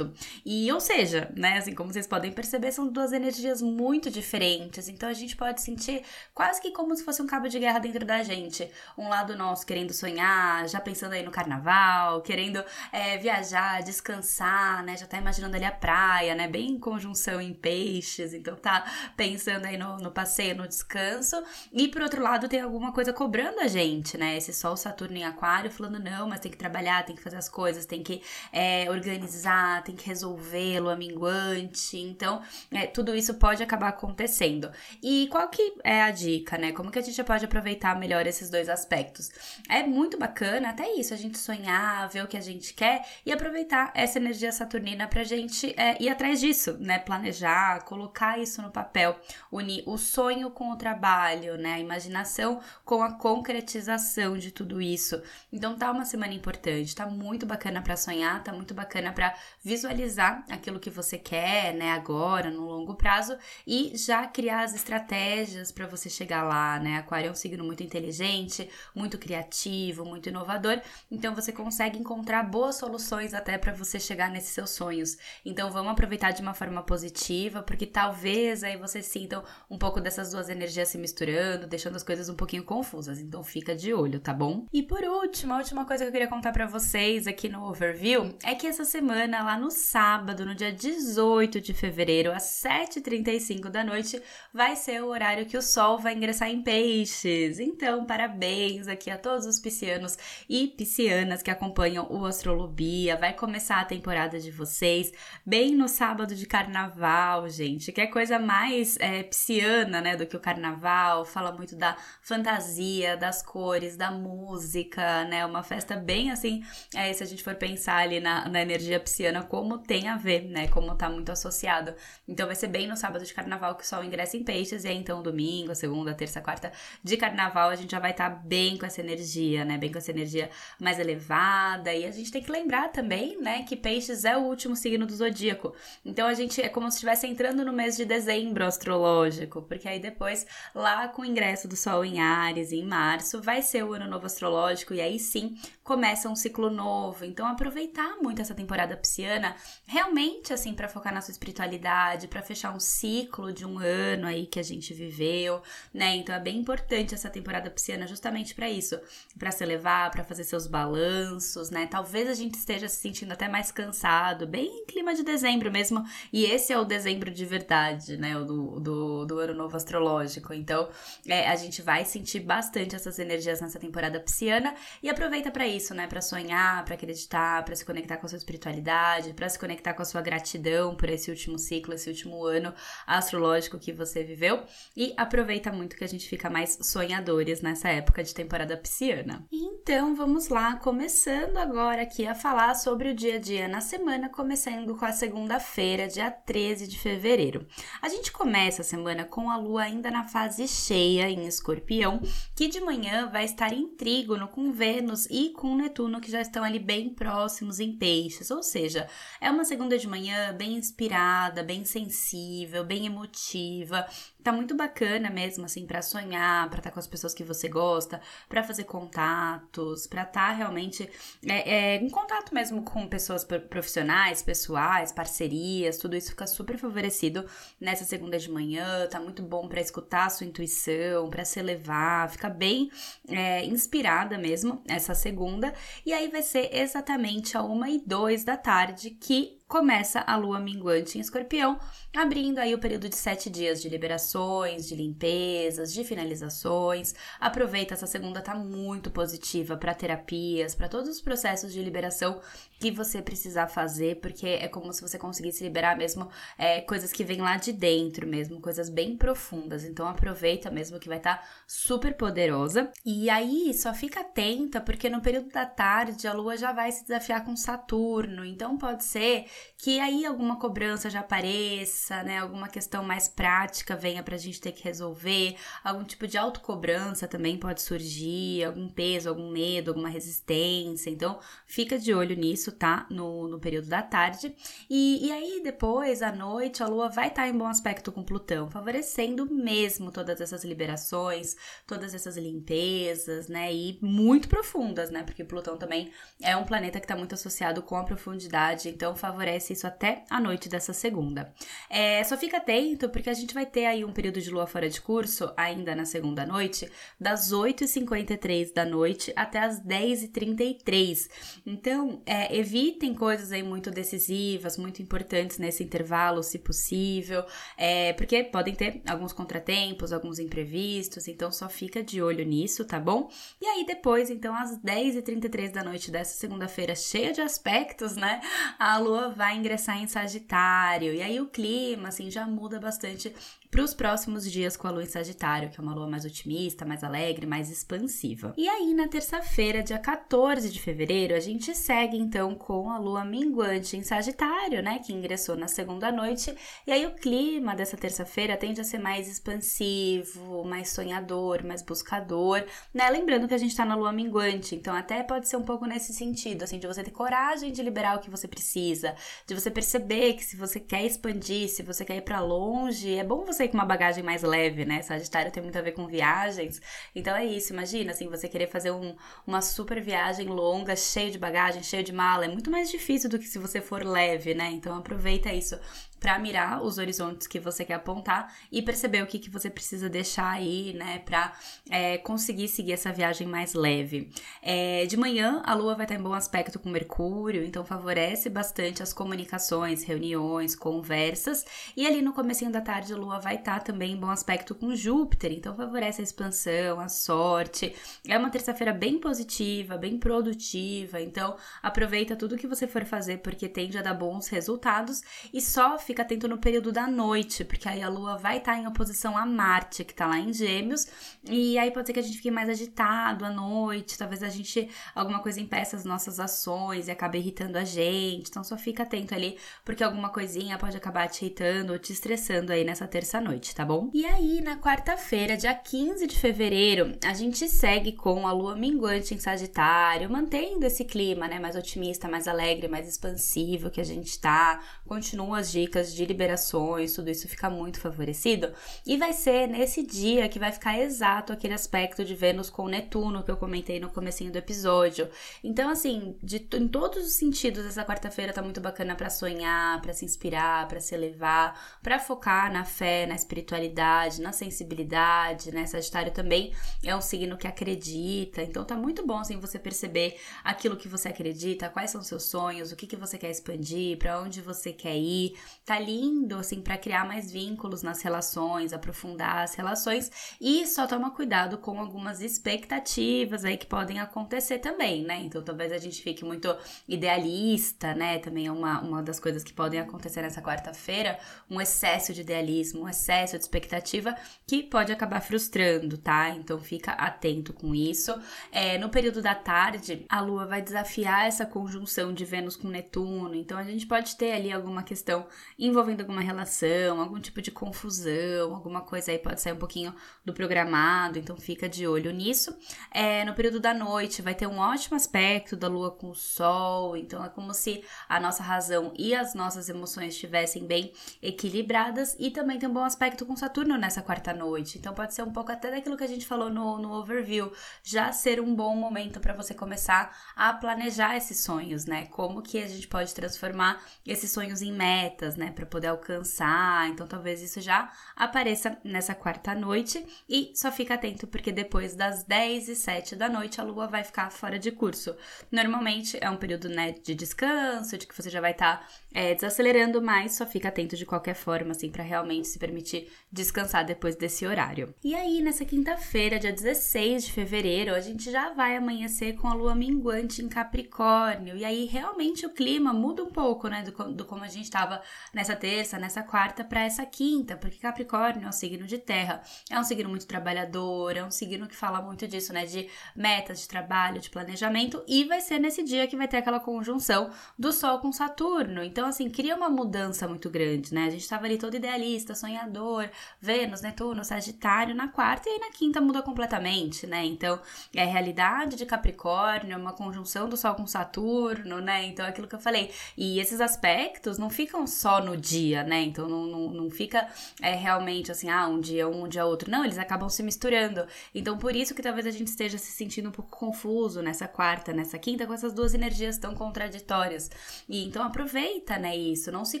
E 0.44 0.70
ou 0.72 0.80
seja, 0.80 1.30
né, 1.36 1.58
assim 1.58 1.74
como 1.74 1.92
vocês 1.92 2.06
podem 2.06 2.32
perceber, 2.32 2.72
são 2.72 2.88
duas 2.88 3.12
energias 3.12 3.62
muito 3.62 4.10
diferentes. 4.10 4.88
Então 4.88 5.08
a 5.08 5.12
gente 5.12 5.36
pode 5.36 5.60
sentir 5.60 6.02
quase 6.34 6.60
que 6.60 6.70
como 6.72 6.94
se 6.96 7.04
fosse 7.04 7.22
um 7.22 7.26
cabo 7.26 7.48
de 7.48 7.58
guerra 7.58 7.78
dentro 7.78 8.04
da 8.04 8.22
gente. 8.22 8.70
Um 8.96 9.08
lado 9.08 9.36
nosso 9.36 9.66
querendo 9.66 9.92
sonhar, 9.92 10.68
já 10.68 10.80
pensando 10.80 11.12
aí 11.12 11.22
no 11.22 11.30
carnaval, 11.30 12.22
querendo 12.22 12.62
é, 12.92 13.16
viajar, 13.18 13.82
descansar, 13.82 14.84
né? 14.84 14.96
Já 14.96 15.06
tá 15.06 15.18
imaginando 15.18 15.56
ali 15.56 15.64
a 15.64 15.72
praia, 15.72 16.34
né? 16.34 16.48
Bem 16.48 16.72
em 16.72 16.78
conjunção 16.78 17.40
em 17.40 17.52
peixes, 17.54 18.34
então 18.34 18.56
tá 18.56 18.84
pensando 19.16 19.66
aí 19.66 19.76
no, 19.76 19.98
no 19.98 20.10
passeio, 20.10 20.56
no 20.56 20.66
descanso. 20.66 21.42
E 21.72 21.88
por 21.88 22.02
outro 22.02 22.22
lado, 22.22 22.48
tem 22.48 22.60
alguma 22.60 22.92
coisa 22.92 23.12
cobrando 23.12 23.60
a 23.60 23.68
gente, 23.68 24.16
né? 24.16 24.36
Esse 24.36 24.52
Sol 24.52 24.76
Saturno 24.76 25.16
em 25.16 25.24
Aquário 25.24 25.70
falando, 25.70 25.98
não, 25.98 26.28
mas 26.28 26.40
tem 26.40 26.50
que 26.50 26.58
trabalhar, 26.58 27.04
tem 27.04 27.16
que 27.16 27.22
fazer 27.22 27.36
as 27.36 27.48
coisas, 27.48 27.86
tem 27.86 28.02
que 28.02 28.22
é, 28.52 28.90
organizar, 28.90 29.59
tem 29.84 29.94
que 29.94 30.06
resolver, 30.06 30.80
lua 30.80 30.96
minguante. 30.96 31.98
Então, 31.98 32.42
é, 32.72 32.86
tudo 32.86 33.14
isso 33.14 33.34
pode 33.34 33.62
acabar 33.62 33.88
acontecendo. 33.88 34.70
E 35.02 35.28
qual 35.30 35.48
que 35.48 35.74
é 35.84 36.02
a 36.02 36.10
dica, 36.10 36.58
né? 36.58 36.72
Como 36.72 36.90
que 36.90 36.98
a 36.98 37.02
gente 37.02 37.22
pode 37.22 37.44
aproveitar 37.44 37.98
melhor 37.98 38.26
esses 38.26 38.50
dois 38.50 38.68
aspectos? 38.68 39.30
É 39.68 39.82
muito 39.82 40.18
bacana 40.18 40.30
bacana 40.30 40.70
até 40.70 40.94
isso, 40.94 41.12
a 41.12 41.16
gente 41.16 41.36
sonhar, 41.38 42.08
ver 42.08 42.24
o 42.24 42.28
que 42.28 42.36
a 42.36 42.40
gente 42.40 42.72
quer 42.72 43.04
e 43.26 43.32
aproveitar 43.32 43.90
essa 43.94 44.18
energia 44.18 44.50
saturnina 44.52 45.06
pra 45.06 45.24
gente 45.24 45.74
é, 45.78 46.02
ir 46.02 46.08
atrás 46.08 46.40
disso, 46.40 46.76
né? 46.78 46.98
Planejar, 46.98 47.84
colocar 47.84 48.38
isso 48.38 48.62
no 48.62 48.70
papel, 48.70 49.18
unir 49.50 49.82
o 49.86 49.98
sonho 49.98 50.50
com 50.50 50.70
o 50.70 50.76
trabalho, 50.76 51.56
né? 51.56 51.74
A 51.74 51.78
imaginação 51.78 52.60
com 52.84 53.02
a 53.02 53.12
concretização 53.12 54.38
de 54.38 54.50
tudo 54.50 54.80
isso. 54.80 55.20
Então 55.52 55.76
tá 55.76 55.90
uma 55.90 56.04
semana 56.04 56.32
importante, 56.32 56.94
tá 56.94 57.06
muito 57.06 57.44
bacana 57.44 57.82
para 57.82 57.96
sonhar, 57.96 58.42
tá 58.42 58.52
muito 58.52 58.72
bacana 58.72 59.12
para 59.12 59.34
visualizar 59.62 60.44
aquilo 60.50 60.80
que 60.80 60.90
você 60.90 61.18
quer, 61.18 61.74
né, 61.74 61.92
agora, 61.92 62.50
no 62.50 62.62
longo 62.64 62.94
prazo 62.94 63.36
e 63.66 63.92
já 63.96 64.26
criar 64.26 64.62
as 64.62 64.74
estratégias 64.74 65.72
para 65.72 65.86
você 65.86 66.08
chegar 66.08 66.42
lá, 66.42 66.78
né? 66.78 66.96
Aquário 66.96 67.28
é 67.28 67.30
um 67.30 67.34
signo 67.34 67.64
muito 67.64 67.82
inteligente, 67.82 68.68
muito 68.94 69.18
criativo, 69.18 70.04
muito 70.04 70.28
inovador 70.28 70.80
então 71.10 71.34
você 71.34 71.52
consegue 71.52 71.98
encontrar 71.98 72.42
boas 72.42 72.76
soluções 72.76 73.34
até 73.34 73.58
para 73.58 73.72
você 73.72 73.98
chegar 73.98 74.30
nesses 74.30 74.50
seus 74.50 74.70
sonhos. 74.70 75.16
Então 75.44 75.70
vamos 75.70 75.92
aproveitar 75.92 76.30
de 76.30 76.42
uma 76.42 76.54
forma 76.54 76.82
positiva, 76.82 77.62
porque 77.62 77.86
talvez 77.86 78.62
aí 78.62 78.76
vocês 78.76 79.06
sintam 79.06 79.42
um 79.70 79.78
pouco 79.78 80.00
dessas 80.00 80.30
duas 80.30 80.48
energias 80.48 80.88
se 80.88 80.98
misturando, 80.98 81.66
deixando 81.66 81.96
as 81.96 82.02
coisas 82.02 82.28
um 82.28 82.34
pouquinho 82.34 82.64
confusas. 82.64 83.20
Então 83.20 83.42
fica 83.42 83.74
de 83.74 83.92
olho, 83.92 84.20
tá 84.20 84.32
bom? 84.32 84.66
E 84.72 84.82
por 84.82 85.02
último, 85.02 85.54
a 85.54 85.58
última 85.58 85.84
coisa 85.84 86.04
que 86.04 86.08
eu 86.08 86.12
queria 86.12 86.28
contar 86.28 86.52
para 86.52 86.66
vocês 86.66 87.26
aqui 87.26 87.48
no 87.48 87.68
overview 87.68 88.34
é 88.42 88.54
que 88.54 88.66
essa 88.66 88.84
semana, 88.84 89.39
lá 89.42 89.58
no 89.58 89.70
sábado, 89.70 90.44
no 90.44 90.54
dia 90.54 90.72
18 90.72 91.60
de 91.60 91.72
fevereiro, 91.72 92.32
às 92.32 92.42
7h35 92.42 93.68
da 93.68 93.84
noite, 93.84 94.20
vai 94.52 94.74
ser 94.74 95.02
o 95.02 95.08
horário 95.08 95.46
que 95.46 95.56
o 95.56 95.62
Sol 95.62 95.98
vai 95.98 96.14
ingressar 96.14 96.48
em 96.48 96.62
Peixes. 96.62 97.60
Então, 97.60 98.04
parabéns 98.04 98.88
aqui 98.88 99.10
a 99.10 99.18
todos 99.18 99.46
os 99.46 99.60
piscianos 99.60 100.16
e 100.48 100.66
piscianas 100.68 101.42
que 101.42 101.50
acompanham 101.50 102.06
o 102.10 102.24
Astrolobia. 102.24 103.16
Vai 103.16 103.32
começar 103.32 103.80
a 103.80 103.84
temporada 103.84 104.40
de 104.40 104.50
vocês 104.50 105.12
bem 105.44 105.74
no 105.74 105.88
sábado 105.88 106.34
de 106.34 106.46
carnaval, 106.46 107.48
gente. 107.48 107.92
Que 107.92 108.00
é 108.00 108.06
coisa 108.06 108.38
mais 108.38 108.96
é, 108.98 109.22
pisciana, 109.22 110.00
né, 110.00 110.16
do 110.16 110.26
que 110.26 110.36
o 110.36 110.40
carnaval. 110.40 111.24
Fala 111.24 111.52
muito 111.52 111.76
da 111.76 111.96
fantasia, 112.22 113.16
das 113.16 113.42
cores, 113.42 113.96
da 113.96 114.10
música, 114.10 115.24
né? 115.24 115.44
Uma 115.46 115.62
festa 115.62 115.96
bem 115.96 116.30
assim, 116.30 116.62
é, 116.94 117.12
se 117.12 117.22
a 117.22 117.26
gente 117.26 117.42
for 117.42 117.54
pensar 117.54 117.98
ali 117.98 118.18
na, 118.20 118.48
na 118.48 118.60
energia 118.60 118.98
pisciana, 118.98 119.29
como 119.44 119.78
tem 119.78 120.08
a 120.08 120.16
ver, 120.16 120.42
né? 120.42 120.68
Como 120.68 120.94
tá 120.94 121.08
muito 121.08 121.30
associado. 121.30 121.94
Então 122.28 122.46
vai 122.46 122.56
ser 122.56 122.68
bem 122.68 122.86
no 122.86 122.96
sábado 122.96 123.24
de 123.24 123.32
carnaval 123.32 123.74
que 123.76 123.84
o 123.84 123.86
sol 123.86 124.02
ingressa 124.04 124.36
em 124.36 124.44
peixes, 124.44 124.84
e 124.84 124.88
aí 124.88 124.96
então 124.96 125.22
domingo, 125.22 125.74
segunda, 125.74 126.14
terça, 126.14 126.40
quarta 126.40 126.72
de 127.02 127.16
carnaval 127.16 127.70
a 127.70 127.76
gente 127.76 127.90
já 127.90 127.98
vai 127.98 128.10
estar 128.10 128.30
tá 128.30 128.36
bem 128.36 128.76
com 128.76 128.86
essa 128.86 129.00
energia, 129.00 129.64
né? 129.64 129.78
Bem 129.78 129.92
com 129.92 129.98
essa 129.98 130.10
energia 130.10 130.50
mais 130.80 130.98
elevada. 130.98 131.92
E 131.94 132.04
a 132.04 132.10
gente 132.10 132.30
tem 132.30 132.42
que 132.42 132.50
lembrar 132.50 132.88
também, 132.88 133.40
né, 133.40 133.62
que 133.62 133.76
peixes 133.76 134.24
é 134.24 134.36
o 134.36 134.42
último 134.42 134.76
signo 134.76 135.06
do 135.06 135.14
zodíaco. 135.14 135.74
Então 136.04 136.26
a 136.26 136.34
gente 136.34 136.60
é 136.60 136.68
como 136.68 136.90
se 136.90 136.96
estivesse 136.96 137.26
entrando 137.26 137.64
no 137.64 137.72
mês 137.72 137.96
de 137.96 138.04
dezembro 138.04 138.64
astrológico, 138.64 139.62
porque 139.62 139.88
aí 139.88 139.98
depois, 139.98 140.46
lá 140.74 141.08
com 141.08 141.22
o 141.22 141.24
ingresso 141.24 141.68
do 141.68 141.76
sol 141.76 142.04
em 142.04 142.20
Ares 142.20 142.72
em 142.72 142.84
março, 142.84 143.40
vai 143.40 143.62
ser 143.62 143.84
o 143.84 143.92
ano 143.92 144.08
novo 144.08 144.26
astrológico 144.26 144.94
e 144.94 145.00
aí 145.00 145.18
sim 145.18 145.56
começa 145.82 146.28
um 146.28 146.36
ciclo 146.36 146.70
novo. 146.70 147.24
Então 147.24 147.46
aproveitar 147.46 148.16
muito 148.22 148.40
essa 148.40 148.54
temporada 148.54 148.96
pisciana, 149.20 149.54
realmente 149.86 150.52
assim 150.52 150.72
para 150.72 150.88
focar 150.88 151.12
na 151.12 151.20
sua 151.20 151.32
espiritualidade, 151.32 152.26
para 152.26 152.42
fechar 152.42 152.74
um 152.74 152.80
ciclo 152.80 153.52
de 153.52 153.66
um 153.66 153.78
ano 153.78 154.26
aí 154.26 154.46
que 154.46 154.58
a 154.58 154.62
gente 154.62 154.94
viveu, 154.94 155.62
né? 155.92 156.16
Então 156.16 156.34
é 156.34 156.40
bem 156.40 156.58
importante 156.58 157.14
essa 157.14 157.28
temporada 157.28 157.70
pisciana 157.70 158.06
justamente 158.06 158.54
para 158.54 158.68
isso, 158.68 158.98
para 159.38 159.50
se 159.50 159.64
levar, 159.64 160.10
para 160.10 160.24
fazer 160.24 160.44
seus 160.44 160.66
balanços, 160.66 161.70
né? 161.70 161.86
Talvez 161.86 162.28
a 162.28 162.34
gente 162.34 162.54
esteja 162.54 162.88
se 162.88 162.96
sentindo 162.96 163.32
até 163.32 163.48
mais 163.48 163.70
cansado, 163.70 164.46
bem 164.46 164.66
em 164.66 164.86
clima 164.86 165.14
de 165.14 165.22
dezembro 165.22 165.70
mesmo, 165.70 166.04
e 166.32 166.44
esse 166.44 166.72
é 166.72 166.78
o 166.78 166.84
dezembro 166.84 167.30
de 167.30 167.44
verdade, 167.44 168.16
né? 168.16 168.36
O 168.38 168.44
do, 168.44 168.80
do, 168.80 169.24
do 169.26 169.38
ano 169.38 169.54
novo 169.54 169.76
astrológico. 169.76 170.54
Então, 170.54 170.88
é, 171.26 171.48
a 171.48 171.56
gente 171.56 171.82
vai 171.82 172.04
sentir 172.04 172.40
bastante 172.40 172.96
essas 172.96 173.18
energias 173.18 173.60
nessa 173.60 173.78
temporada 173.78 174.18
pisciana 174.18 174.74
e 175.02 175.08
aproveita 175.10 175.50
para 175.50 175.66
isso 175.66 175.90
né? 175.94 176.06
Para 176.06 176.20
sonhar, 176.20 176.84
para 176.84 176.94
acreditar, 176.94 177.64
para 177.64 177.74
se 177.74 177.84
conectar 177.84 178.16
com 178.16 178.26
a 178.26 178.28
sua 178.28 178.38
espiritualidade, 178.38 179.09
para 179.34 179.48
se 179.48 179.58
conectar 179.58 179.94
com 179.94 180.02
a 180.02 180.04
sua 180.04 180.20
gratidão 180.20 180.94
por 180.94 181.08
esse 181.08 181.30
último 181.30 181.58
ciclo, 181.58 181.94
esse 181.94 182.08
último 182.08 182.44
ano 182.44 182.74
astrológico 183.06 183.78
que 183.78 183.92
você 183.92 184.22
viveu. 184.22 184.62
E 184.94 185.14
aproveita 185.16 185.72
muito 185.72 185.96
que 185.96 186.04
a 186.04 186.08
gente 186.08 186.28
fica 186.28 186.50
mais 186.50 186.78
sonhadores 186.82 187.62
nessa 187.62 187.88
época 187.88 188.22
de 188.22 188.34
temporada 188.34 188.76
pisciana. 188.76 189.46
Então, 189.50 190.14
vamos 190.14 190.48
lá, 190.48 190.76
começando 190.76 191.56
agora 191.56 192.02
aqui 192.02 192.26
a 192.26 192.34
falar 192.34 192.74
sobre 192.74 193.10
o 193.10 193.14
dia 193.14 193.36
a 193.36 193.38
dia 193.38 193.66
na 193.66 193.80
semana, 193.80 194.28
começando 194.28 194.94
com 194.96 195.04
a 195.06 195.12
segunda-feira, 195.12 196.08
dia 196.08 196.30
13 196.30 196.86
de 196.86 196.98
fevereiro. 196.98 197.66
A 198.02 198.08
gente 198.10 198.30
começa 198.30 198.82
a 198.82 198.84
semana 198.84 199.24
com 199.24 199.50
a 199.50 199.56
lua 199.56 199.82
ainda 199.82 200.10
na 200.10 200.24
fase 200.24 200.68
cheia 200.68 201.30
em 201.30 201.46
escorpião, 201.46 202.20
que 202.54 202.68
de 202.68 202.80
manhã 202.80 203.28
vai 203.30 203.46
estar 203.46 203.72
em 203.72 203.88
trígono 203.88 204.46
com 204.46 204.72
Vênus 204.72 205.26
e 205.30 205.50
com 205.50 205.70
com 205.70 205.76
Netuno 205.76 206.20
que 206.20 206.30
já 206.30 206.40
estão 206.40 206.64
ali 206.64 206.80
bem 206.80 207.10
próximos 207.10 207.78
em 207.78 207.96
peixes, 207.96 208.50
ou 208.50 208.60
seja, 208.60 208.99
é 209.40 209.50
uma 209.50 209.64
segunda 209.64 209.98
de 209.98 210.08
manhã 210.08 210.52
bem 210.52 210.74
inspirada, 210.74 211.62
bem 211.62 211.84
sensível, 211.84 212.84
bem 212.84 213.06
emotiva, 213.06 214.06
tá 214.42 214.52
muito 214.52 214.74
bacana 214.74 215.30
mesmo, 215.30 215.64
assim, 215.64 215.86
para 215.86 216.02
sonhar, 216.02 216.68
para 216.68 216.78
estar 216.78 216.90
tá 216.90 216.94
com 216.94 217.00
as 217.00 217.06
pessoas 217.06 217.34
que 217.34 217.44
você 217.44 217.68
gosta, 217.68 218.20
para 218.48 218.62
fazer 218.62 218.84
contatos, 218.84 220.06
para 220.06 220.22
estar 220.22 220.48
tá 220.48 220.52
realmente 220.52 221.08
é, 221.46 221.94
é, 221.94 221.96
em 221.96 222.08
contato 222.08 222.54
mesmo 222.54 222.82
com 222.82 223.06
pessoas 223.06 223.44
profissionais, 223.44 224.42
pessoais, 224.42 225.12
parcerias, 225.12 225.98
tudo 225.98 226.16
isso 226.16 226.30
fica 226.30 226.46
super 226.46 226.76
favorecido 226.78 227.44
nessa 227.80 228.04
segunda 228.04 228.38
de 228.38 228.50
manhã, 228.50 229.06
tá 229.08 229.20
muito 229.20 229.42
bom 229.42 229.68
para 229.68 229.80
escutar 229.80 230.26
a 230.26 230.30
sua 230.30 230.46
intuição, 230.46 231.28
para 231.30 231.44
se 231.44 231.60
elevar, 231.60 232.30
fica 232.30 232.48
bem 232.48 232.90
é, 233.28 233.64
inspirada 233.64 234.38
mesmo 234.38 234.82
essa 234.88 235.14
segunda, 235.14 235.72
e 236.04 236.12
aí 236.12 236.28
vai 236.28 236.42
ser 236.42 236.74
exatamente 236.74 237.56
a 237.56 237.62
uma 237.62 237.88
e 237.90 238.00
dois 238.00 238.44
da 238.44 238.56
tarde 238.56 239.10
que 239.10 239.59
começa 239.70 240.24
a 240.26 240.36
lua 240.36 240.58
minguante 240.58 241.16
em 241.16 241.20
escorpião, 241.20 241.78
abrindo 242.14 242.58
aí 242.58 242.74
o 242.74 242.78
período 242.80 243.08
de 243.08 243.14
sete 243.14 243.48
dias 243.48 243.80
de 243.80 243.88
liberações, 243.88 244.88
de 244.88 244.96
limpezas, 244.96 245.92
de 245.92 246.02
finalizações. 246.02 247.14
Aproveita, 247.38 247.94
essa 247.94 248.06
segunda 248.06 248.42
tá 248.42 248.52
muito 248.52 249.12
positiva 249.12 249.76
para 249.76 249.94
terapias, 249.94 250.74
para 250.74 250.88
todos 250.88 251.08
os 251.08 251.20
processos 251.20 251.72
de 251.72 251.80
liberação 251.80 252.40
que 252.80 252.90
você 252.90 253.22
precisar 253.22 253.68
fazer, 253.68 254.16
porque 254.16 254.48
é 254.48 254.66
como 254.66 254.92
se 254.92 255.02
você 255.02 255.16
conseguisse 255.16 255.62
liberar 255.62 255.96
mesmo 255.96 256.28
é, 256.58 256.80
coisas 256.80 257.12
que 257.12 257.22
vêm 257.22 257.40
lá 257.40 257.56
de 257.56 257.72
dentro 257.72 258.26
mesmo, 258.26 258.60
coisas 258.60 258.90
bem 258.90 259.16
profundas. 259.16 259.84
Então 259.84 260.08
aproveita 260.08 260.68
mesmo 260.68 260.98
que 260.98 261.08
vai 261.08 261.18
estar 261.18 261.36
tá 261.36 261.48
super 261.64 262.14
poderosa. 262.14 262.90
E 263.06 263.30
aí 263.30 263.72
só 263.72 263.94
fica 263.94 264.22
atenta, 264.22 264.80
porque 264.80 265.08
no 265.08 265.20
período 265.20 265.50
da 265.50 265.64
tarde 265.64 266.26
a 266.26 266.32
lua 266.32 266.56
já 266.56 266.72
vai 266.72 266.90
se 266.90 267.02
desafiar 267.02 267.44
com 267.44 267.54
Saturno, 267.54 268.44
então 268.44 268.76
pode 268.76 269.04
ser 269.04 269.46
que 269.78 269.98
aí 269.98 270.26
alguma 270.26 270.58
cobrança 270.58 271.08
já 271.08 271.20
apareça, 271.20 272.22
né? 272.22 272.38
Alguma 272.38 272.68
questão 272.68 273.02
mais 273.02 273.28
prática 273.28 273.96
venha 273.96 274.22
pra 274.22 274.36
gente 274.36 274.60
ter 274.60 274.72
que 274.72 274.82
resolver, 274.82 275.56
algum 275.82 276.04
tipo 276.04 276.26
de 276.26 276.36
autocobrança 276.36 277.26
também 277.26 277.56
pode 277.56 277.82
surgir, 277.82 278.64
algum 278.64 278.88
peso, 278.88 279.28
algum 279.28 279.50
medo, 279.50 279.90
alguma 279.90 280.08
resistência. 280.08 281.10
Então, 281.10 281.38
fica 281.66 281.98
de 281.98 282.12
olho 282.12 282.36
nisso, 282.36 282.72
tá? 282.72 283.06
No, 283.10 283.48
no 283.48 283.58
período 283.58 283.88
da 283.88 284.02
tarde. 284.02 284.54
E, 284.88 285.26
e 285.26 285.32
aí, 285.32 285.60
depois, 285.62 286.22
à 286.22 286.32
noite, 286.32 286.82
a 286.82 286.86
Lua 286.86 287.08
vai 287.08 287.28
estar 287.28 287.42
tá 287.42 287.48
em 287.48 287.56
bom 287.56 287.66
aspecto 287.66 288.12
com 288.12 288.22
Plutão, 288.22 288.70
favorecendo 288.70 289.46
mesmo 289.50 290.10
todas 290.10 290.40
essas 290.40 290.64
liberações, 290.64 291.56
todas 291.86 292.14
essas 292.14 292.36
limpezas, 292.36 293.48
né? 293.48 293.72
E 293.72 293.98
muito 294.02 294.48
profundas, 294.48 295.10
né? 295.10 295.22
Porque 295.22 295.44
Plutão 295.44 295.76
também 295.76 296.10
é 296.42 296.56
um 296.56 296.64
planeta 296.64 296.98
que 296.98 297.04
está 297.04 297.16
muito 297.16 297.34
associado 297.34 297.82
com 297.82 297.96
a 297.96 298.04
profundidade, 298.04 298.88
então 298.88 299.14
favorece 299.16 299.49
aparece 299.50 299.72
isso 299.72 299.86
até 299.86 300.24
a 300.30 300.40
noite 300.40 300.68
dessa 300.68 300.92
segunda. 300.92 301.52
É, 301.88 302.22
só 302.22 302.36
fica 302.36 302.58
atento 302.58 303.08
porque 303.08 303.28
a 303.28 303.34
gente 303.34 303.52
vai 303.52 303.66
ter 303.66 303.86
aí 303.86 304.04
um 304.04 304.12
período 304.12 304.40
de 304.40 304.50
lua 304.50 304.66
fora 304.66 304.88
de 304.88 305.00
curso 305.00 305.52
ainda 305.56 305.94
na 305.94 306.04
segunda 306.04 306.46
noite, 306.46 306.90
das 307.18 307.52
8h53 307.52 308.72
da 308.72 308.84
noite 308.84 309.32
até 309.34 309.58
as 309.58 309.80
10h33. 309.80 311.28
Então, 311.66 312.22
é, 312.24 312.56
evitem 312.56 313.14
coisas 313.14 313.50
aí 313.50 313.62
muito 313.62 313.90
decisivas, 313.90 314.76
muito 314.76 315.02
importantes 315.02 315.58
nesse 315.58 315.82
intervalo, 315.82 316.42
se 316.42 316.58
possível, 316.58 317.44
é, 317.76 318.12
porque 318.12 318.44
podem 318.44 318.74
ter 318.74 319.02
alguns 319.06 319.32
contratempos, 319.32 320.12
alguns 320.12 320.38
imprevistos, 320.38 321.26
então 321.26 321.50
só 321.50 321.68
fica 321.68 322.02
de 322.02 322.22
olho 322.22 322.44
nisso, 322.44 322.84
tá 322.84 323.00
bom? 323.00 323.28
E 323.60 323.66
aí 323.66 323.84
depois, 323.84 324.30
então, 324.30 324.54
às 324.54 324.78
10h33 324.78 325.72
da 325.72 325.82
noite 325.82 326.10
dessa 326.10 326.36
segunda-feira, 326.38 326.94
cheia 326.94 327.32
de 327.32 327.40
aspectos, 327.40 328.16
né? 328.16 328.40
A 328.78 328.98
lua 328.98 329.30
vai 329.40 329.56
ingressar 329.56 329.96
em 329.96 330.06
Sagitário. 330.06 331.14
E 331.14 331.22
aí 331.22 331.40
o 331.40 331.46
clima, 331.46 332.08
assim, 332.08 332.30
já 332.30 332.46
muda 332.46 332.78
bastante 332.78 333.34
para 333.70 333.84
os 333.84 333.94
próximos 333.94 334.50
dias 334.50 334.76
com 334.76 334.88
a 334.88 334.90
lua 334.90 335.04
em 335.04 335.06
Sagitário, 335.06 335.70
que 335.70 335.78
é 335.78 335.82
uma 335.82 335.94
lua 335.94 336.08
mais 336.08 336.24
otimista, 336.24 336.84
mais 336.84 337.04
alegre, 337.04 337.46
mais 337.46 337.70
expansiva. 337.70 338.52
E 338.56 338.68
aí, 338.68 338.92
na 338.92 339.06
terça-feira, 339.06 339.82
dia 339.82 339.98
14 339.98 340.68
de 340.70 340.80
fevereiro, 340.80 341.34
a 341.34 341.40
gente 341.40 341.72
segue 341.74 342.16
então 342.16 342.54
com 342.54 342.90
a 342.90 342.98
lua 342.98 343.24
minguante 343.24 343.96
em 343.96 344.02
Sagitário, 344.02 344.82
né, 344.82 344.98
que 344.98 345.12
ingressou 345.12 345.56
na 345.56 345.68
segunda 345.68 346.10
noite. 346.10 346.52
E 346.84 346.90
aí, 346.90 347.06
o 347.06 347.14
clima 347.14 347.76
dessa 347.76 347.96
terça-feira 347.96 348.56
tende 348.56 348.80
a 348.80 348.84
ser 348.84 348.98
mais 348.98 349.28
expansivo, 349.28 350.64
mais 350.64 350.90
sonhador, 350.90 351.64
mais 351.64 351.80
buscador, 351.80 352.64
né? 352.92 353.08
Lembrando 353.08 353.46
que 353.46 353.54
a 353.54 353.58
gente 353.58 353.76
tá 353.76 353.84
na 353.84 353.94
lua 353.94 354.12
minguante, 354.12 354.74
então 354.74 354.94
até 354.94 355.22
pode 355.22 355.48
ser 355.48 355.56
um 355.56 355.62
pouco 355.62 355.86
nesse 355.86 356.12
sentido, 356.12 356.64
assim, 356.64 356.78
de 356.78 356.86
você 356.86 357.04
ter 357.04 357.12
coragem 357.12 357.70
de 357.70 357.82
liberar 357.82 358.16
o 358.16 358.20
que 358.20 358.30
você 358.30 358.48
precisa, 358.48 359.14
de 359.46 359.54
você 359.54 359.70
perceber 359.70 360.34
que 360.34 360.44
se 360.44 360.56
você 360.56 360.80
quer 360.80 361.04
expandir, 361.04 361.68
se 361.68 361.82
você 361.84 362.04
quer 362.04 362.16
ir 362.16 362.22
para 362.22 362.40
longe, 362.40 363.14
é 363.14 363.22
bom 363.22 363.44
você 363.44 363.59
você 363.60 363.68
com 363.68 363.74
uma 363.74 363.84
bagagem 363.84 364.24
mais 364.24 364.42
leve, 364.42 364.84
né? 364.84 365.02
Sagitário 365.02 365.52
tem 365.52 365.62
muito 365.62 365.76
a 365.78 365.82
ver 365.82 365.92
com 365.92 366.06
viagens. 366.06 366.80
Então 367.14 367.36
é 367.36 367.44
isso, 367.44 367.72
imagina, 367.72 368.12
assim, 368.12 368.28
você 368.28 368.48
querer 368.48 368.68
fazer 368.68 368.90
um, 368.90 369.14
uma 369.46 369.60
super 369.60 370.00
viagem 370.00 370.46
longa, 370.48 370.96
cheio 370.96 371.30
de 371.30 371.38
bagagem, 371.38 371.82
cheio 371.82 372.02
de 372.02 372.12
mala. 372.12 372.46
É 372.46 372.48
muito 372.48 372.70
mais 372.70 372.90
difícil 372.90 373.28
do 373.28 373.38
que 373.38 373.46
se 373.46 373.58
você 373.58 373.80
for 373.80 374.02
leve, 374.04 374.54
né? 374.54 374.70
Então 374.70 374.96
aproveita 374.96 375.52
isso 375.52 375.78
para 376.20 376.38
mirar 376.38 376.82
os 376.82 376.98
horizontes 376.98 377.46
que 377.46 377.58
você 377.58 377.84
quer 377.84 377.94
apontar 377.94 378.54
e 378.70 378.82
perceber 378.82 379.22
o 379.22 379.26
que, 379.26 379.38
que 379.38 379.48
você 379.50 379.70
precisa 379.70 380.08
deixar 380.08 380.50
aí, 380.50 380.92
né, 380.92 381.20
para 381.24 381.52
é, 381.88 382.18
conseguir 382.18 382.68
seguir 382.68 382.92
essa 382.92 383.10
viagem 383.10 383.46
mais 383.46 383.72
leve. 383.72 384.30
É, 384.62 385.06
de 385.06 385.16
manhã, 385.16 385.62
a 385.64 385.74
Lua 385.74 385.94
vai 385.94 386.04
estar 386.04 386.14
em 386.14 386.22
bom 386.22 386.34
aspecto 386.34 386.78
com 386.78 386.90
Mercúrio, 386.90 387.64
então 387.64 387.84
favorece 387.84 388.50
bastante 388.50 389.02
as 389.02 389.14
comunicações, 389.14 390.04
reuniões, 390.04 390.76
conversas, 390.76 391.64
e 391.96 392.06
ali 392.06 392.20
no 392.20 392.34
comecinho 392.34 392.70
da 392.70 392.82
tarde 392.82 393.14
a 393.14 393.16
Lua 393.16 393.40
vai 393.40 393.56
estar 393.56 393.82
também 393.82 394.12
em 394.12 394.16
bom 394.16 394.30
aspecto 394.30 394.74
com 394.74 394.94
Júpiter, 394.94 395.52
então 395.52 395.74
favorece 395.74 396.20
a 396.20 396.24
expansão, 396.24 397.00
a 397.00 397.08
sorte. 397.08 397.94
É 398.28 398.36
uma 398.36 398.50
terça-feira 398.50 398.92
bem 398.92 399.18
positiva, 399.18 399.96
bem 399.96 400.18
produtiva, 400.18 401.20
então 401.20 401.56
aproveita 401.82 402.36
tudo 402.36 402.58
que 402.58 402.66
você 402.66 402.86
for 402.86 403.06
fazer 403.06 403.38
porque 403.38 403.68
tende 403.68 403.96
a 403.96 404.02
dar 404.02 404.14
bons 404.14 404.48
resultados 404.48 405.22
e 405.52 405.60
só 405.60 405.98
fica 406.10 406.22
atento 406.22 406.48
no 406.48 406.58
período 406.58 406.90
da 406.90 407.06
noite, 407.06 407.64
porque 407.64 407.88
aí 407.88 408.02
a 408.02 408.08
lua 408.08 408.36
vai 408.36 408.58
estar 408.58 408.72
tá 408.72 408.78
em 408.78 408.86
oposição 408.86 409.38
a 409.38 409.46
Marte, 409.46 410.02
que 410.02 410.12
está 410.12 410.26
lá 410.26 410.38
em 410.38 410.52
Gêmeos, 410.52 411.06
e 411.48 411.78
aí 411.78 411.92
pode 411.92 412.08
ser 412.08 412.12
que 412.12 412.18
a 412.18 412.22
gente 412.22 412.36
fique 412.36 412.50
mais 412.50 412.68
agitado 412.68 413.44
à 413.44 413.50
noite, 413.50 414.18
talvez 414.18 414.42
a 414.42 414.48
gente 414.48 414.88
alguma 415.14 415.38
coisa 415.38 415.60
impeça 415.60 415.96
as 415.96 416.04
nossas 416.04 416.40
ações 416.40 417.06
e 417.06 417.12
acabe 417.12 417.38
irritando 417.38 417.78
a 417.78 417.84
gente. 417.84 418.50
Então 418.50 418.64
só 418.64 418.76
fica 418.76 419.04
atento 419.04 419.34
ali, 419.34 419.56
porque 419.84 420.02
alguma 420.02 420.30
coisinha 420.30 420.76
pode 420.78 420.96
acabar 420.96 421.28
te 421.28 421.44
irritando 421.44 421.92
ou 421.92 421.98
te 421.98 422.12
estressando 422.12 422.72
aí 422.72 422.82
nessa 422.82 423.06
terça 423.06 423.40
noite, 423.40 423.72
tá 423.72 423.84
bom? 423.84 424.10
E 424.12 424.26
aí, 424.26 424.60
na 424.60 424.78
quarta-feira, 424.78 425.56
dia 425.56 425.74
15 425.74 426.26
de 426.26 426.36
fevereiro, 426.36 427.16
a 427.24 427.34
gente 427.34 427.68
segue 427.68 428.12
com 428.12 428.48
a 428.48 428.52
lua 428.52 428.74
minguante 428.74 429.32
em 429.32 429.38
Sagitário, 429.38 430.28
mantendo 430.28 430.84
esse 430.84 431.04
clima, 431.04 431.46
né, 431.46 431.60
mais 431.60 431.76
otimista, 431.76 432.28
mais 432.28 432.48
alegre, 432.48 432.88
mais 432.88 433.08
expansivo 433.08 433.90
que 433.90 434.00
a 434.00 434.04
gente 434.04 434.40
tá. 434.40 434.82
Continua 435.06 435.60
as 435.60 435.70
dicas 435.70 435.99
de 436.08 436.24
liberações, 436.24 437.12
tudo 437.12 437.30
isso 437.30 437.48
fica 437.48 437.68
muito 437.68 438.00
favorecido. 438.00 438.72
E 439.06 439.16
vai 439.16 439.32
ser 439.32 439.66
nesse 439.66 440.02
dia 440.02 440.48
que 440.48 440.58
vai 440.58 440.72
ficar 440.72 440.98
exato 440.98 441.52
aquele 441.52 441.74
aspecto 441.74 442.24
de 442.24 442.34
Vênus 442.34 442.70
com 442.70 442.88
Netuno 442.88 443.42
que 443.42 443.50
eu 443.50 443.56
comentei 443.56 444.00
no 444.00 444.10
comecinho 444.10 444.52
do 444.52 444.58
episódio. 444.58 445.28
Então, 445.62 445.90
assim, 445.90 446.36
de, 446.42 446.66
em 446.74 446.88
todos 446.88 447.26
os 447.26 447.32
sentidos, 447.32 447.84
essa 447.84 448.04
quarta-feira 448.04 448.52
tá 448.52 448.62
muito 448.62 448.80
bacana 448.80 449.14
para 449.14 449.30
sonhar, 449.30 450.00
para 450.00 450.12
se 450.12 450.24
inspirar, 450.24 450.88
para 450.88 451.00
se 451.00 451.14
elevar, 451.14 451.98
para 452.02 452.18
focar 452.18 452.72
na 452.72 452.84
fé, 452.84 453.26
na 453.26 453.34
espiritualidade, 453.34 454.40
na 454.40 454.52
sensibilidade, 454.52 455.72
né? 455.72 455.86
Sagitário 455.86 456.32
também 456.32 456.72
é 457.04 457.14
um 457.14 457.20
signo 457.20 457.56
que 457.56 457.66
acredita, 457.66 458.62
então 458.62 458.84
tá 458.84 458.96
muito 458.96 459.26
bom 459.26 459.38
assim 459.38 459.58
você 459.58 459.78
perceber 459.78 460.36
aquilo 460.64 460.96
que 460.96 461.08
você 461.08 461.28
acredita, 461.28 461.88
quais 461.88 462.10
são 462.10 462.22
seus 462.22 462.44
sonhos, 462.44 462.92
o 462.92 462.96
que 462.96 463.06
que 463.06 463.16
você 463.16 463.38
quer 463.38 463.50
expandir, 463.50 464.18
para 464.18 464.40
onde 464.40 464.60
você 464.60 464.92
quer 464.92 465.16
ir. 465.16 465.54
Tá 465.90 465.98
lindo 465.98 466.56
assim 466.56 466.80
para 466.80 466.96
criar 466.96 467.26
mais 467.26 467.50
vínculos 467.50 468.00
nas 468.00 468.22
relações, 468.22 468.92
aprofundar 468.92 469.64
as 469.64 469.74
relações 469.74 470.30
e 470.60 470.86
só 470.86 471.04
toma 471.04 471.32
cuidado 471.32 471.78
com 471.78 471.98
algumas 471.98 472.40
expectativas 472.40 473.64
aí 473.64 473.76
que 473.76 473.86
podem 473.86 474.20
acontecer 474.20 474.78
também, 474.78 475.24
né? 475.24 475.40
Então 475.42 475.60
talvez 475.60 475.90
a 475.90 475.98
gente 475.98 476.22
fique 476.22 476.44
muito 476.44 476.72
idealista, 477.08 478.14
né? 478.14 478.38
Também 478.38 478.68
é 478.68 478.70
uma, 478.70 479.00
uma 479.00 479.20
das 479.20 479.40
coisas 479.40 479.64
que 479.64 479.72
podem 479.72 479.98
acontecer 479.98 480.42
nessa 480.42 480.62
quarta-feira, 480.62 481.40
um 481.68 481.80
excesso 481.80 482.32
de 482.32 482.42
idealismo, 482.42 483.02
um 483.02 483.08
excesso 483.08 483.56
de 483.56 483.64
expectativa 483.64 484.36
que 484.68 484.84
pode 484.84 485.10
acabar 485.10 485.40
frustrando, 485.40 486.16
tá? 486.18 486.50
Então 486.50 486.78
fica 486.78 487.14
atento 487.14 487.72
com 487.72 487.92
isso. 487.96 488.32
É, 488.70 488.96
no 488.96 489.08
período 489.08 489.42
da 489.42 489.56
tarde, 489.56 490.24
a 490.28 490.40
Lua 490.40 490.66
vai 490.66 490.82
desafiar 490.82 491.48
essa 491.48 491.66
conjunção 491.66 492.32
de 492.32 492.44
Vênus 492.44 492.76
com 492.76 492.86
Netuno, 492.86 493.56
então 493.56 493.76
a 493.76 493.82
gente 493.82 494.06
pode 494.06 494.36
ter 494.36 494.52
ali 494.52 494.70
alguma 494.70 495.02
questão 495.02 495.48
envolvendo 495.80 496.20
alguma 496.20 496.42
relação, 496.42 497.20
algum 497.20 497.40
tipo 497.40 497.62
de 497.62 497.70
confusão, 497.70 498.74
alguma 498.74 499.00
coisa 499.00 499.30
aí 499.32 499.38
pode 499.38 499.60
sair 499.60 499.72
um 499.72 499.78
pouquinho 499.78 500.14
do 500.44 500.52
programado, 500.52 501.38
então 501.38 501.56
fica 501.56 501.88
de 501.88 502.06
olho 502.06 502.30
nisso. 502.30 502.76
É, 503.10 503.44
no 503.46 503.54
período 503.54 503.80
da 503.80 503.94
noite 503.94 504.42
vai 504.42 504.54
ter 504.54 504.66
um 504.66 504.78
ótimo 504.78 505.16
aspecto 505.16 505.74
da 505.76 505.88
Lua 505.88 506.10
com 506.10 506.28
o 506.30 506.34
Sol, 506.34 507.16
então 507.16 507.42
é 507.42 507.48
como 507.48 507.72
se 507.72 508.04
a 508.28 508.38
nossa 508.38 508.62
razão 508.62 509.12
e 509.16 509.34
as 509.34 509.54
nossas 509.54 509.88
emoções 509.88 510.34
estivessem 510.34 510.86
bem 510.86 511.12
equilibradas 511.42 512.36
e 512.38 512.50
também 512.50 512.78
tem 512.78 512.88
um 512.88 512.92
bom 512.92 513.04
aspecto 513.04 513.46
com 513.46 513.56
Saturno 513.56 513.96
nessa 513.96 514.20
quarta 514.20 514.52
noite. 514.52 514.98
Então 514.98 515.14
pode 515.14 515.32
ser 515.34 515.42
um 515.42 515.52
pouco 515.52 515.72
até 515.72 515.90
daquilo 515.90 516.16
que 516.16 516.24
a 516.24 516.28
gente 516.28 516.46
falou 516.46 516.68
no, 516.68 516.98
no 516.98 517.12
overview, 517.12 517.72
já 518.02 518.30
ser 518.32 518.60
um 518.60 518.74
bom 518.74 518.94
momento 518.94 519.40
para 519.40 519.54
você 519.54 519.72
começar 519.72 520.36
a 520.54 520.74
planejar 520.74 521.36
esses 521.36 521.60
sonhos, 521.60 522.04
né? 522.04 522.26
Como 522.26 522.60
que 522.60 522.78
a 522.78 522.86
gente 522.86 523.08
pode 523.08 523.34
transformar 523.34 524.02
esses 524.26 524.50
sonhos 524.50 524.82
em 524.82 524.92
metas, 524.92 525.56
né, 525.56 525.69
para 525.72 525.86
poder 525.86 526.08
alcançar. 526.08 527.08
Então 527.08 527.26
talvez 527.26 527.62
isso 527.62 527.80
já 527.80 528.10
apareça 528.36 528.98
nessa 529.04 529.34
quarta 529.34 529.74
noite 529.74 530.24
e 530.48 530.72
só 530.74 530.90
fica 530.90 531.14
atento 531.14 531.46
porque 531.46 531.72
depois 531.72 532.14
das 532.14 532.42
10 532.44 532.88
e 532.88 532.96
7 532.96 533.36
da 533.36 533.48
noite 533.48 533.80
a 533.80 533.84
lua 533.84 534.06
vai 534.06 534.24
ficar 534.24 534.50
fora 534.50 534.78
de 534.78 534.90
curso. 534.90 535.36
Normalmente 535.70 536.38
é 536.40 536.50
um 536.50 536.56
período 536.56 536.88
né, 536.88 537.12
de 537.12 537.34
descanso, 537.34 538.18
de 538.18 538.26
que 538.26 538.36
você 538.36 538.50
já 538.50 538.60
vai 538.60 538.72
estar 538.72 538.98
tá, 538.98 539.06
é, 539.32 539.54
desacelerando 539.54 540.20
mais, 540.20 540.54
só 540.54 540.66
fica 540.66 540.88
atento 540.88 541.16
de 541.16 541.26
qualquer 541.26 541.54
forma, 541.54 541.92
assim, 541.92 542.10
para 542.10 542.22
realmente 542.22 542.68
se 542.68 542.78
permitir 542.78 543.30
descansar 543.50 544.04
depois 544.04 544.36
desse 544.36 544.66
horário. 544.66 545.14
E 545.22 545.34
aí, 545.34 545.62
nessa 545.62 545.84
quinta-feira, 545.84 546.58
dia 546.58 546.72
16 546.72 547.44
de 547.44 547.52
fevereiro, 547.52 548.14
a 548.14 548.20
gente 548.20 548.50
já 548.50 548.72
vai 548.72 548.96
amanhecer 548.96 549.54
com 549.56 549.68
a 549.68 549.74
lua 549.74 549.94
minguante 549.94 550.62
em 550.62 550.68
Capricórnio. 550.68 551.76
E 551.76 551.84
aí, 551.84 552.06
realmente, 552.06 552.66
o 552.66 552.70
clima 552.70 553.12
muda 553.12 553.42
um 553.42 553.50
pouco, 553.50 553.88
né, 553.88 554.02
do, 554.02 554.32
do 554.32 554.44
como 554.44 554.64
a 554.64 554.68
gente 554.68 554.84
estava 554.84 555.22
nessa 555.60 555.76
terça, 555.76 556.18
nessa 556.18 556.42
quarta, 556.42 556.82
para 556.82 557.04
essa 557.04 557.26
quinta, 557.26 557.76
porque 557.76 557.98
Capricórnio 557.98 558.64
é 558.64 558.68
um 558.68 558.72
signo 558.72 559.06
de 559.06 559.18
terra, 559.18 559.62
é 559.90 560.00
um 560.00 560.02
signo 560.02 560.30
muito 560.30 560.46
trabalhador, 560.46 561.36
é 561.36 561.44
um 561.44 561.50
signo 561.50 561.86
que 561.86 561.94
fala 561.94 562.22
muito 562.22 562.48
disso, 562.48 562.72
né, 562.72 562.86
de 562.86 563.10
metas 563.36 563.80
de 563.80 563.88
trabalho, 563.88 564.40
de 564.40 564.48
planejamento, 564.48 565.22
e 565.28 565.44
vai 565.44 565.60
ser 565.60 565.78
nesse 565.78 566.02
dia 566.02 566.26
que 566.26 566.34
vai 566.34 566.48
ter 566.48 566.56
aquela 566.56 566.80
conjunção 566.80 567.50
do 567.78 567.92
Sol 567.92 568.20
com 568.20 568.32
Saturno. 568.32 569.04
Então, 569.04 569.28
assim, 569.28 569.50
cria 569.50 569.76
uma 569.76 569.90
mudança 569.90 570.48
muito 570.48 570.70
grande, 570.70 571.12
né? 571.12 571.26
A 571.26 571.30
gente 571.30 571.42
estava 571.42 571.66
ali 571.66 571.76
todo 571.76 571.94
idealista, 571.94 572.54
sonhador, 572.54 573.28
Vênus, 573.60 574.00
Netuno, 574.00 574.42
Sagitário 574.42 575.14
na 575.14 575.28
quarta 575.28 575.68
e 575.68 575.72
aí 575.72 575.78
na 575.78 575.90
quinta 575.90 576.22
muda 576.22 576.40
completamente, 576.40 577.26
né? 577.26 577.44
Então, 577.44 577.78
é 578.14 578.22
a 578.22 578.26
realidade 578.26 578.96
de 578.96 579.04
Capricórnio, 579.04 579.98
uma 579.98 580.14
conjunção 580.14 580.70
do 580.70 580.76
Sol 580.76 580.94
com 580.94 581.06
Saturno, 581.06 582.00
né? 582.00 582.24
Então, 582.24 582.46
é 582.46 582.48
aquilo 582.48 582.66
que 582.66 582.74
eu 582.74 582.80
falei. 582.80 583.12
E 583.36 583.60
esses 583.60 583.80
aspectos 583.80 584.56
não 584.56 584.70
ficam 584.70 585.06
só 585.06 585.39
no 585.42 585.56
dia, 585.56 586.02
né? 586.02 586.22
Então, 586.22 586.48
não, 586.48 586.66
não, 586.66 586.90
não 586.90 587.10
fica 587.10 587.48
é, 587.80 587.94
realmente 587.94 588.50
assim, 588.50 588.68
ah, 588.68 588.86
um 588.86 589.00
dia 589.00 589.28
um, 589.28 589.44
um 589.44 589.48
dia 589.48 589.64
outro. 589.64 589.90
Não, 589.90 590.04
eles 590.04 590.18
acabam 590.18 590.48
se 590.48 590.62
misturando. 590.62 591.26
Então, 591.54 591.78
por 591.78 591.94
isso 591.94 592.14
que 592.14 592.22
talvez 592.22 592.46
a 592.46 592.50
gente 592.50 592.68
esteja 592.68 592.98
se 592.98 593.12
sentindo 593.12 593.48
um 593.48 593.52
pouco 593.52 593.70
confuso 593.70 594.42
nessa 594.42 594.68
quarta, 594.68 595.12
nessa 595.12 595.38
quinta, 595.38 595.66
com 595.66 595.74
essas 595.74 595.92
duas 595.92 596.14
energias 596.14 596.58
tão 596.58 596.74
contraditórias. 596.74 597.70
E 598.08 598.24
então, 598.24 598.42
aproveita, 598.42 599.18
né, 599.18 599.36
isso. 599.36 599.72
Não 599.72 599.84
se 599.84 600.00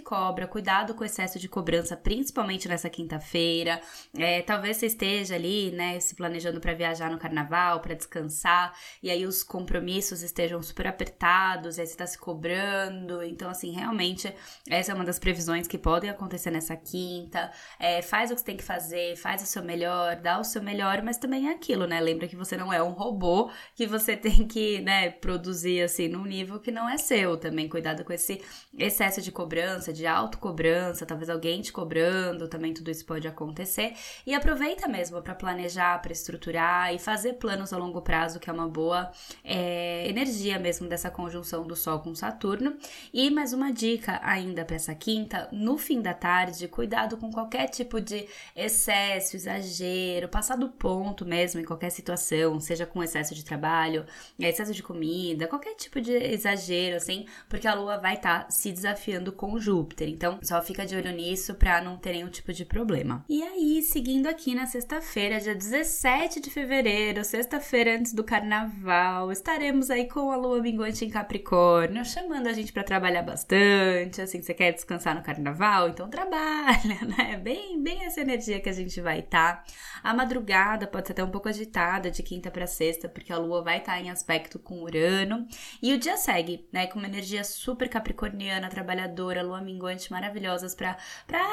cobra, 0.00 0.46
cuidado 0.46 0.94
com 0.94 1.02
o 1.02 1.06
excesso 1.06 1.38
de 1.38 1.48
cobrança, 1.48 1.96
principalmente 1.96 2.68
nessa 2.68 2.88
quinta-feira. 2.88 3.80
É, 4.16 4.42
talvez 4.42 4.76
você 4.76 4.86
esteja 4.86 5.34
ali, 5.34 5.70
né, 5.70 6.00
se 6.00 6.14
planejando 6.14 6.60
para 6.60 6.74
viajar 6.74 7.10
no 7.10 7.18
carnaval, 7.18 7.80
para 7.80 7.94
descansar, 7.94 8.74
e 9.02 9.10
aí 9.10 9.26
os 9.26 9.42
compromissos 9.42 10.22
estejam 10.22 10.62
super 10.62 10.86
apertados, 10.86 11.78
e 11.78 11.80
aí 11.80 11.86
você 11.86 11.96
tá 11.96 12.06
se 12.06 12.18
cobrando. 12.18 13.22
Então, 13.22 13.50
assim, 13.50 13.70
realmente, 13.72 14.32
essa 14.68 14.92
é 14.92 14.94
uma 14.94 15.04
das 15.04 15.18
previsões 15.30 15.68
que 15.68 15.78
podem 15.78 16.10
acontecer 16.10 16.50
nessa 16.50 16.76
quinta. 16.76 17.52
É, 17.78 18.02
faz 18.02 18.30
o 18.30 18.34
que 18.34 18.40
você 18.40 18.46
tem 18.46 18.56
que 18.56 18.64
fazer, 18.64 19.14
faz 19.14 19.40
o 19.42 19.46
seu 19.46 19.62
melhor, 19.62 20.16
dá 20.16 20.40
o 20.40 20.44
seu 20.44 20.60
melhor, 20.60 21.02
mas 21.02 21.18
também 21.18 21.48
é 21.48 21.52
aquilo, 21.52 21.86
né? 21.86 22.00
Lembra 22.00 22.26
que 22.26 22.34
você 22.34 22.56
não 22.56 22.72
é 22.72 22.82
um 22.82 22.90
robô, 22.90 23.48
que 23.76 23.86
você 23.86 24.16
tem 24.18 24.46
que, 24.48 24.80
né, 24.80 25.10
produzir 25.10 25.82
assim 25.82 26.08
num 26.08 26.24
nível 26.24 26.58
que 26.58 26.72
não 26.72 26.88
é 26.88 26.98
seu. 26.98 27.36
Também 27.36 27.68
cuidado 27.68 28.04
com 28.04 28.12
esse 28.12 28.42
excesso 28.76 29.22
de 29.22 29.30
cobrança, 29.30 29.92
de 29.92 30.04
autocobrança, 30.04 31.06
talvez 31.06 31.30
alguém 31.30 31.62
te 31.62 31.72
cobrando, 31.72 32.48
também 32.48 32.74
tudo 32.74 32.90
isso 32.90 33.06
pode 33.06 33.28
acontecer. 33.28 33.92
E 34.26 34.34
aproveita 34.34 34.88
mesmo 34.88 35.22
para 35.22 35.34
planejar, 35.36 36.02
para 36.02 36.10
estruturar 36.10 36.92
e 36.92 36.98
fazer 36.98 37.34
planos 37.34 37.72
a 37.72 37.78
longo 37.78 38.02
prazo, 38.02 38.40
que 38.40 38.50
é 38.50 38.52
uma 38.52 38.68
boa 38.68 39.12
é, 39.44 40.08
energia 40.08 40.58
mesmo 40.58 40.88
dessa 40.88 41.08
conjunção 41.08 41.64
do 41.64 41.76
Sol 41.76 42.00
com 42.00 42.16
Saturno. 42.16 42.76
E 43.14 43.30
mais 43.30 43.52
uma 43.52 43.72
dica 43.72 44.18
ainda 44.24 44.64
para 44.64 44.74
essa 44.74 44.92
quinta, 44.92 45.19
no 45.52 45.78
fim 45.78 46.00
da 46.00 46.14
tarde, 46.14 46.68
cuidado 46.68 47.16
com 47.16 47.30
qualquer 47.30 47.68
tipo 47.68 48.00
de 48.00 48.26
excesso, 48.54 49.36
exagero, 49.36 50.28
passar 50.28 50.56
do 50.56 50.68
ponto 50.68 51.24
mesmo 51.24 51.60
em 51.60 51.64
qualquer 51.64 51.90
situação, 51.90 52.58
seja 52.60 52.86
com 52.86 53.02
excesso 53.02 53.34
de 53.34 53.44
trabalho, 53.44 54.04
excesso 54.38 54.72
de 54.72 54.82
comida, 54.82 55.46
qualquer 55.46 55.74
tipo 55.74 56.00
de 56.00 56.12
exagero, 56.12 56.96
assim, 56.96 57.26
porque 57.48 57.66
a 57.66 57.74
Lua 57.74 57.98
vai 57.98 58.14
estar 58.14 58.44
tá 58.44 58.50
se 58.50 58.72
desafiando 58.72 59.32
com 59.32 59.58
Júpiter. 59.58 60.08
Então, 60.08 60.38
só 60.42 60.60
fica 60.62 60.86
de 60.86 60.96
olho 60.96 61.12
nisso 61.12 61.54
para 61.54 61.80
não 61.80 61.96
ter 61.96 62.12
nenhum 62.12 62.28
tipo 62.28 62.52
de 62.52 62.64
problema. 62.64 63.24
E 63.28 63.42
aí, 63.42 63.82
seguindo 63.82 64.26
aqui 64.26 64.54
na 64.54 64.66
sexta-feira, 64.66 65.40
dia 65.40 65.54
17 65.54 66.40
de 66.40 66.50
fevereiro, 66.50 67.24
sexta-feira 67.24 67.96
antes 67.96 68.12
do 68.12 68.24
carnaval, 68.24 69.30
estaremos 69.30 69.90
aí 69.90 70.08
com 70.08 70.30
a 70.30 70.36
Lua 70.36 70.60
minguante 70.60 71.04
em 71.04 71.10
Capricórnio, 71.10 72.04
chamando 72.04 72.46
a 72.46 72.52
gente 72.52 72.72
para 72.72 72.82
trabalhar 72.82 73.22
bastante. 73.22 74.20
Assim, 74.20 74.42
você 74.42 74.54
quer 74.54 74.72
descansar 74.72 75.09
no 75.14 75.22
carnaval? 75.22 75.88
Então 75.88 76.08
trabalha, 76.08 76.98
né? 77.16 77.36
Bem, 77.36 77.82
bem 77.82 78.04
essa 78.04 78.20
energia 78.20 78.60
que 78.60 78.68
a 78.68 78.72
gente 78.72 79.00
vai 79.00 79.20
estar. 79.20 79.64
Tá. 79.64 79.64
A 80.02 80.14
madrugada 80.14 80.86
pode 80.86 81.06
ser 81.06 81.12
até 81.12 81.24
um 81.24 81.30
pouco 81.30 81.48
agitada 81.48 82.10
de 82.10 82.22
quinta 82.22 82.50
para 82.50 82.66
sexta, 82.66 83.08
porque 83.08 83.32
a 83.32 83.38
Lua 83.38 83.62
vai 83.62 83.78
estar 83.78 83.92
tá 83.92 84.00
em 84.00 84.10
aspecto 84.10 84.58
com 84.58 84.82
Urano. 84.82 85.46
E 85.82 85.92
o 85.92 85.98
dia 85.98 86.16
segue, 86.16 86.68
né? 86.72 86.86
Com 86.86 86.98
uma 86.98 87.08
energia 87.08 87.44
super 87.44 87.88
capricorniana, 87.88 88.68
trabalhadora, 88.68 89.42
lua 89.42 89.60
minguante 89.60 90.10
maravilhosas 90.10 90.74
para 90.74 90.96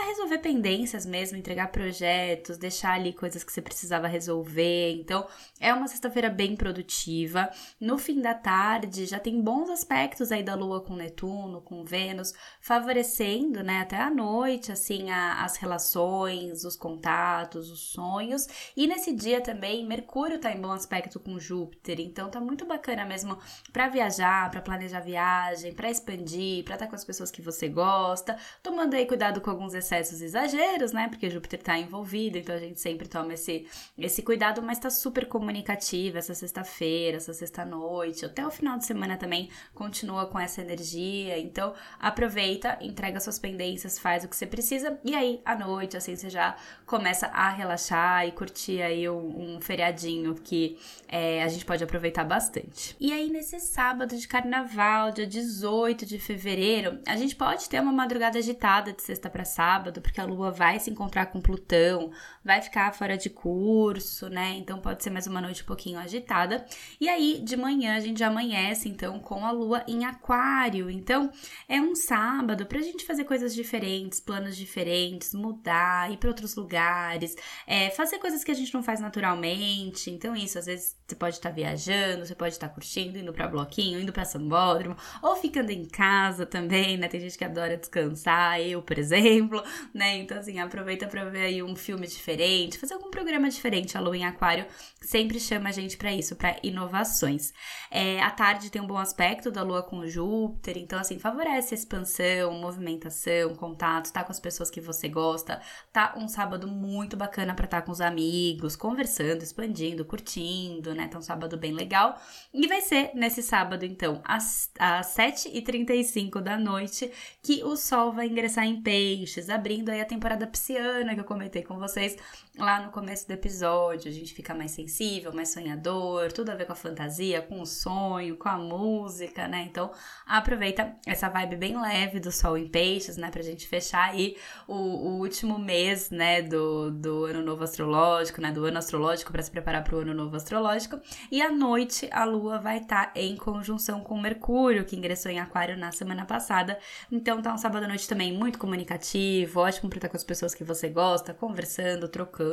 resolver 0.08 0.40
pendências 0.40 1.06
mesmo, 1.06 1.38
entregar 1.38 1.72
projetos, 1.72 2.58
deixar 2.58 2.94
ali 2.94 3.14
coisas 3.14 3.44
que 3.44 3.52
você 3.52 3.62
precisava 3.62 4.08
resolver. 4.08 4.92
Então, 4.92 5.28
é 5.60 5.74
uma 5.74 5.88
sexta-feira 5.88 6.30
bem 6.30 6.56
produtiva. 6.56 7.50
No 7.80 7.98
fim 7.98 8.22
da 8.22 8.34
tarde, 8.34 9.06
já 9.06 9.20
tem 9.20 9.42
bons 9.42 9.70
aspectos 9.70 10.32
aí 10.32 10.44
da 10.44 10.56
Lua 10.56 10.82
com 10.82 10.96
Netuno, 10.96 11.62
com 11.62 11.84
Vênus, 11.84 12.34
favorecendo, 12.60 13.47
né, 13.63 13.82
até 13.82 13.98
a 13.98 14.10
noite, 14.10 14.72
assim, 14.72 15.10
a, 15.10 15.44
as 15.44 15.58
relações, 15.58 16.63
os 16.63 16.75
contatos, 16.75 17.70
os 17.72 17.80
sonhos. 17.80 18.48
E 18.75 18.88
nesse 18.88 19.13
dia 19.13 19.42
também, 19.42 19.86
Mercúrio 19.86 20.39
tá 20.39 20.51
em 20.51 20.62
bom 20.62 20.72
aspecto 20.72 21.20
com 21.20 21.39
Júpiter, 21.39 22.00
então 22.00 22.30
tá 22.30 22.39
muito 22.39 22.66
bacana 22.66 23.06
mesmo 23.06 23.38
para 23.72 23.88
viajar, 23.88 24.50
para 24.51 24.62
planejar 24.62 25.00
viagem, 25.00 25.74
para 25.74 25.89
expandir, 25.89 26.63
para 26.63 26.75
estar 26.75 26.88
com 26.88 26.96
as 26.96 27.06
pessoas 27.06 27.32
que 27.32 27.42
você 27.42 27.68
gosta, 27.68 28.38
tomando 28.62 28.94
aí 28.94 29.06
cuidado 29.06 29.42
com 29.42 29.50
alguns 29.50 29.74
excessos 29.74 30.22
e 30.22 30.25
exageros, 30.25 30.92
né? 30.92 31.08
Porque 31.08 31.30
Júpiter 31.30 31.62
tá 31.62 31.77
envolvido, 31.77 32.38
então 32.38 32.56
a 32.56 32.60
gente 32.60 32.80
sempre 32.80 33.08
toma 33.08 33.34
esse, 33.34 33.68
esse 33.98 34.22
cuidado, 34.22 34.62
mas 34.62 34.80
tá 34.80 34.89
super 34.89 35.27
comunicativa 35.27 36.20
essa 36.20 36.34
sexta-feira, 36.34 37.18
essa 37.18 37.34
sexta-noite, 37.34 38.25
até 38.25 38.46
o 38.46 38.51
final 38.51 38.77
de 38.77 38.86
semana 38.86 39.18
também 39.18 39.50
continua 39.74 40.25
com 40.27 40.39
essa 40.39 40.62
energia. 40.62 41.38
Então 41.39 41.74
aproveita, 42.00 42.77
entrega 42.82 43.20
suas 43.20 43.37
pendências, 43.38 44.00
faz 44.00 44.24
o 44.24 44.27
que 44.27 44.36
você 44.36 44.46
precisa 44.46 45.00
e 45.03 45.15
aí 45.15 45.41
à 45.46 45.56
noite, 45.56 45.98
assim, 45.98 46.15
você 46.15 46.29
já 46.29 46.56
começa 46.86 47.27
a 47.27 47.50
relaxar 47.50 48.27
e 48.27 48.32
curtir 48.32 48.82
aí 48.82 49.10
um, 49.10 49.56
um 49.56 49.62
feriadinho 49.62 50.36
que 50.36 50.77
é, 51.08 51.44
a 51.44 51.48
gente 51.48 51.65
pode 51.65 51.84
aproveitar 51.84 52.24
bastante. 52.24 52.96
E 53.00 53.12
aí, 53.12 53.29
nesse 53.29 53.60
sábado 53.60 54.15
de 54.15 54.27
carnaval, 54.27 55.12
dia 55.12 55.27
18 55.27 56.06
de 56.06 56.20
fevereiro, 56.20 57.00
a 57.08 57.15
gente 57.15 57.36
pode 57.36 57.70
ter 57.70 57.82
uma 57.82 57.91
madrugada 57.91 58.38
agitada 58.38 58.91
de 58.94 59.01
sexta 59.01 59.29
para 59.29 59.46
sábado, 59.46 60.01
porque 60.01 60.20
a 60.20 60.25
lua 60.25 60.51
vai 60.51 60.79
se 60.79 60.89
encontrar 60.89 61.27
com 61.27 61.41
Plutão, 61.41 62.12
vai 62.44 62.62
ficar 62.62 62.94
fora 62.94 63.17
de 63.17 63.29
curso, 63.29 64.29
né? 64.29 64.56
Então 64.58 64.79
pode 64.79 65.03
ser 65.03 65.10
mais 65.10 65.27
uma 65.27 65.41
noite 65.41 65.63
um 65.63 65.65
pouquinho 65.65 66.00
agitada. 66.00 66.65
E 67.00 67.08
aí, 67.08 67.41
de 67.44 67.56
manhã, 67.56 67.96
a 67.96 68.00
gente 68.00 68.20
já 68.20 68.27
amanhece, 68.27 68.89
então, 68.89 69.20
com 69.20 69.46
a 69.46 69.51
lua 69.51 69.84
em 69.88 70.06
Aquário. 70.06 70.89
Então, 70.89 71.32
é 71.67 71.79
um 71.79 71.96
sábado 71.96 72.65
pra 72.65 72.82
gente 72.82 73.06
fazer 73.06 73.25
coisas 73.27 73.53
diferentes, 73.53 74.19
planos 74.19 74.57
diferentes, 74.57 75.34
mudar, 75.34 76.12
ir 76.12 76.17
para 76.17 76.29
outros 76.29 76.55
lugares, 76.55 77.36
é, 77.67 77.89
fazer 77.91 78.17
coisas 78.17 78.43
que 78.43 78.51
a 78.51 78.53
gente 78.53 78.74
não 78.74 78.81
faz 78.81 79.00
naturalmente. 79.00 80.10
Então, 80.10 80.36
isso, 80.36 80.57
às 80.57 80.65
vezes 80.65 80.98
você 81.07 81.15
pode 81.15 81.36
estar 81.36 81.50
tá 81.50 81.55
viajando, 81.55 82.25
você 82.25 82.36
pode 82.36 82.53
estar 82.53 82.67
tá 82.67 82.74
curtindo, 82.74 83.17
indo 83.17 83.31
para 83.31 83.48
bloquinho, 83.48 84.00
indo 84.00 84.12
para 84.12 84.25
sambódromo, 84.25 84.98
ou 85.22 85.36
ficando 85.36 85.72
em 85.72 85.86
casa 85.86 86.46
também, 86.46 86.98
né? 86.98 87.07
Tem 87.07 87.19
gente 87.19 87.38
que 87.38 87.46
adora 87.46 87.77
descansar, 87.77 88.60
eu, 88.60 88.81
por 88.81 88.98
exemplo, 88.98 89.63
né? 89.93 90.17
Então, 90.17 90.38
assim, 90.38 90.60
aproveita 90.60 91.07
para 91.07 91.25
ver 91.25 91.46
aí 91.46 91.63
um 91.63 91.75
filme 91.75 92.07
diferente, 92.07 92.77
fazer 92.77 92.93
algum 92.93 93.10
programa 93.10 93.50
diferente. 93.50 93.98
A 93.98 94.01
Lua 94.01 94.17
em 94.17 94.25
Aquário 94.25 94.65
sempre 95.01 95.39
chama 95.39 95.69
a 95.69 95.72
gente 95.72 95.98
para 95.98 96.12
isso, 96.12 96.36
para 96.36 96.57
inovações. 96.63 97.53
É, 97.89 98.22
a 98.22 98.31
tarde 98.31 98.69
tem 98.69 98.81
um 98.81 98.88
bom 98.88 98.98
aspecto 98.98 99.51
da 99.51 99.63
Lua 99.63 99.84
com 99.84 100.05
Júpiter, 100.05 100.77
então, 100.77 101.00
assim, 101.00 101.19
favorece 101.19 101.74
a 101.74 101.77
expansão, 101.77 102.51
movimentação, 102.53 103.17
contato, 103.56 104.12
tá 104.12 104.24
com 104.24 104.32
as 104.32 104.40
pessoas 104.40 104.70
que 104.70 104.82
você 104.82 105.08
gosta, 105.08 105.62
tá 105.92 106.14
um 106.18 106.28
sábado 106.28 106.68
muito 106.68 107.16
bacana 107.16 107.54
para 107.54 107.66
estar 107.66 107.82
tá 107.82 107.86
com 107.86 107.92
os 107.92 108.02
amigos, 108.02 108.76
conversando, 108.76 109.44
expandindo, 109.44 110.06
curtindo, 110.06 110.94
né? 110.94 111.08
Tá 111.08 111.18
um 111.18 111.22
sábado 111.22 111.58
bem 111.58 111.74
legal. 111.74 112.20
E 112.54 112.68
vai 112.68 112.82
ser 112.82 113.12
nesse 113.14 113.42
sábado, 113.42 113.86
então, 113.86 114.22
às, 114.24 114.72
às 114.78 115.08
7h35 115.16 116.42
da 116.42 116.58
noite, 116.58 117.12
que 117.42 117.64
o 117.64 117.76
Sol 117.76 118.12
vai 118.12 118.28
ingressar 118.28 118.66
em 118.66 118.82
Peixes, 118.82 119.50
abrindo 119.50 119.90
aí 119.90 120.02
a 120.02 120.06
temporada 120.06 120.46
pisciana 120.46 121.14
que 121.14 121.20
eu 121.20 121.25
comentei 121.25 121.64
com 121.64 121.77
vocês 121.77 122.18
lá 122.57 122.81
no 122.81 122.91
começo 122.91 123.27
do 123.27 123.31
episódio. 123.31 124.09
A 124.09 124.13
gente 124.13 124.33
fica 124.33 124.53
mais 124.53 124.72
sensível, 124.72 125.33
mais 125.33 125.50
sonhador, 125.50 126.31
tudo 126.31 126.50
a 126.50 126.55
ver 126.55 126.65
com 126.65 126.74
a 126.74 126.75
fantasia, 126.75 127.41
com 127.41 127.61
o 127.61 127.65
sonho, 127.65 128.35
com 128.35 128.50
a 128.50 128.57
música, 128.57 129.48
né? 129.48 129.67
Então, 129.70 129.91
aproveita 130.25 130.96
essa 131.05 131.29
vibe 131.29 131.55
bem 131.55 131.79
leve 131.79 132.20
do 132.20 132.31
Sol 132.31 132.57
em 132.57 132.67
Peixes, 132.67 133.17
né? 133.17 133.29
Pra 133.29 133.41
gente 133.43 133.67
fechar 133.67 134.09
aí 134.09 134.35
o, 134.67 134.74
o 134.74 135.20
último 135.20 135.59
mês, 135.59 136.09
né? 136.09 136.41
Do, 136.41 136.91
do 136.91 137.25
ano 137.25 137.41
novo 137.41 137.63
astrológico, 137.63 138.41
né? 138.41 138.51
Do 138.51 138.65
ano 138.65 138.77
astrológico 138.77 139.31
para 139.31 139.43
se 139.43 139.51
preparar 139.51 139.83
para 139.83 139.96
o 139.96 140.00
ano 140.00 140.13
novo 140.13 140.35
astrológico. 140.35 141.00
E 141.31 141.41
à 141.41 141.51
noite, 141.51 142.09
a 142.11 142.25
Lua 142.25 142.59
vai 142.59 142.79
estar 142.79 143.13
tá 143.13 143.20
em 143.20 143.35
conjunção 143.35 144.01
com 144.01 144.20
Mercúrio, 144.20 144.85
que 144.85 144.96
ingressou 144.96 145.31
em 145.31 145.39
Aquário 145.39 145.77
na 145.77 145.91
semana 145.91 146.25
passada. 146.25 146.79
Então, 147.11 147.41
tá 147.41 147.53
um 147.53 147.57
sábado 147.57 147.85
à 147.85 147.87
noite 147.87 148.07
também 148.07 148.33
muito 148.33 148.57
comunicativo, 148.57 149.59
ótimo 149.59 149.89
pra 149.89 149.98
estar 149.98 150.09
com 150.09 150.17
as 150.17 150.24
pessoas 150.24 150.55
que 150.55 150.63
você 150.63 150.89
gosta, 150.89 151.33
conversando, 151.33 152.07
trocando. 152.07 152.47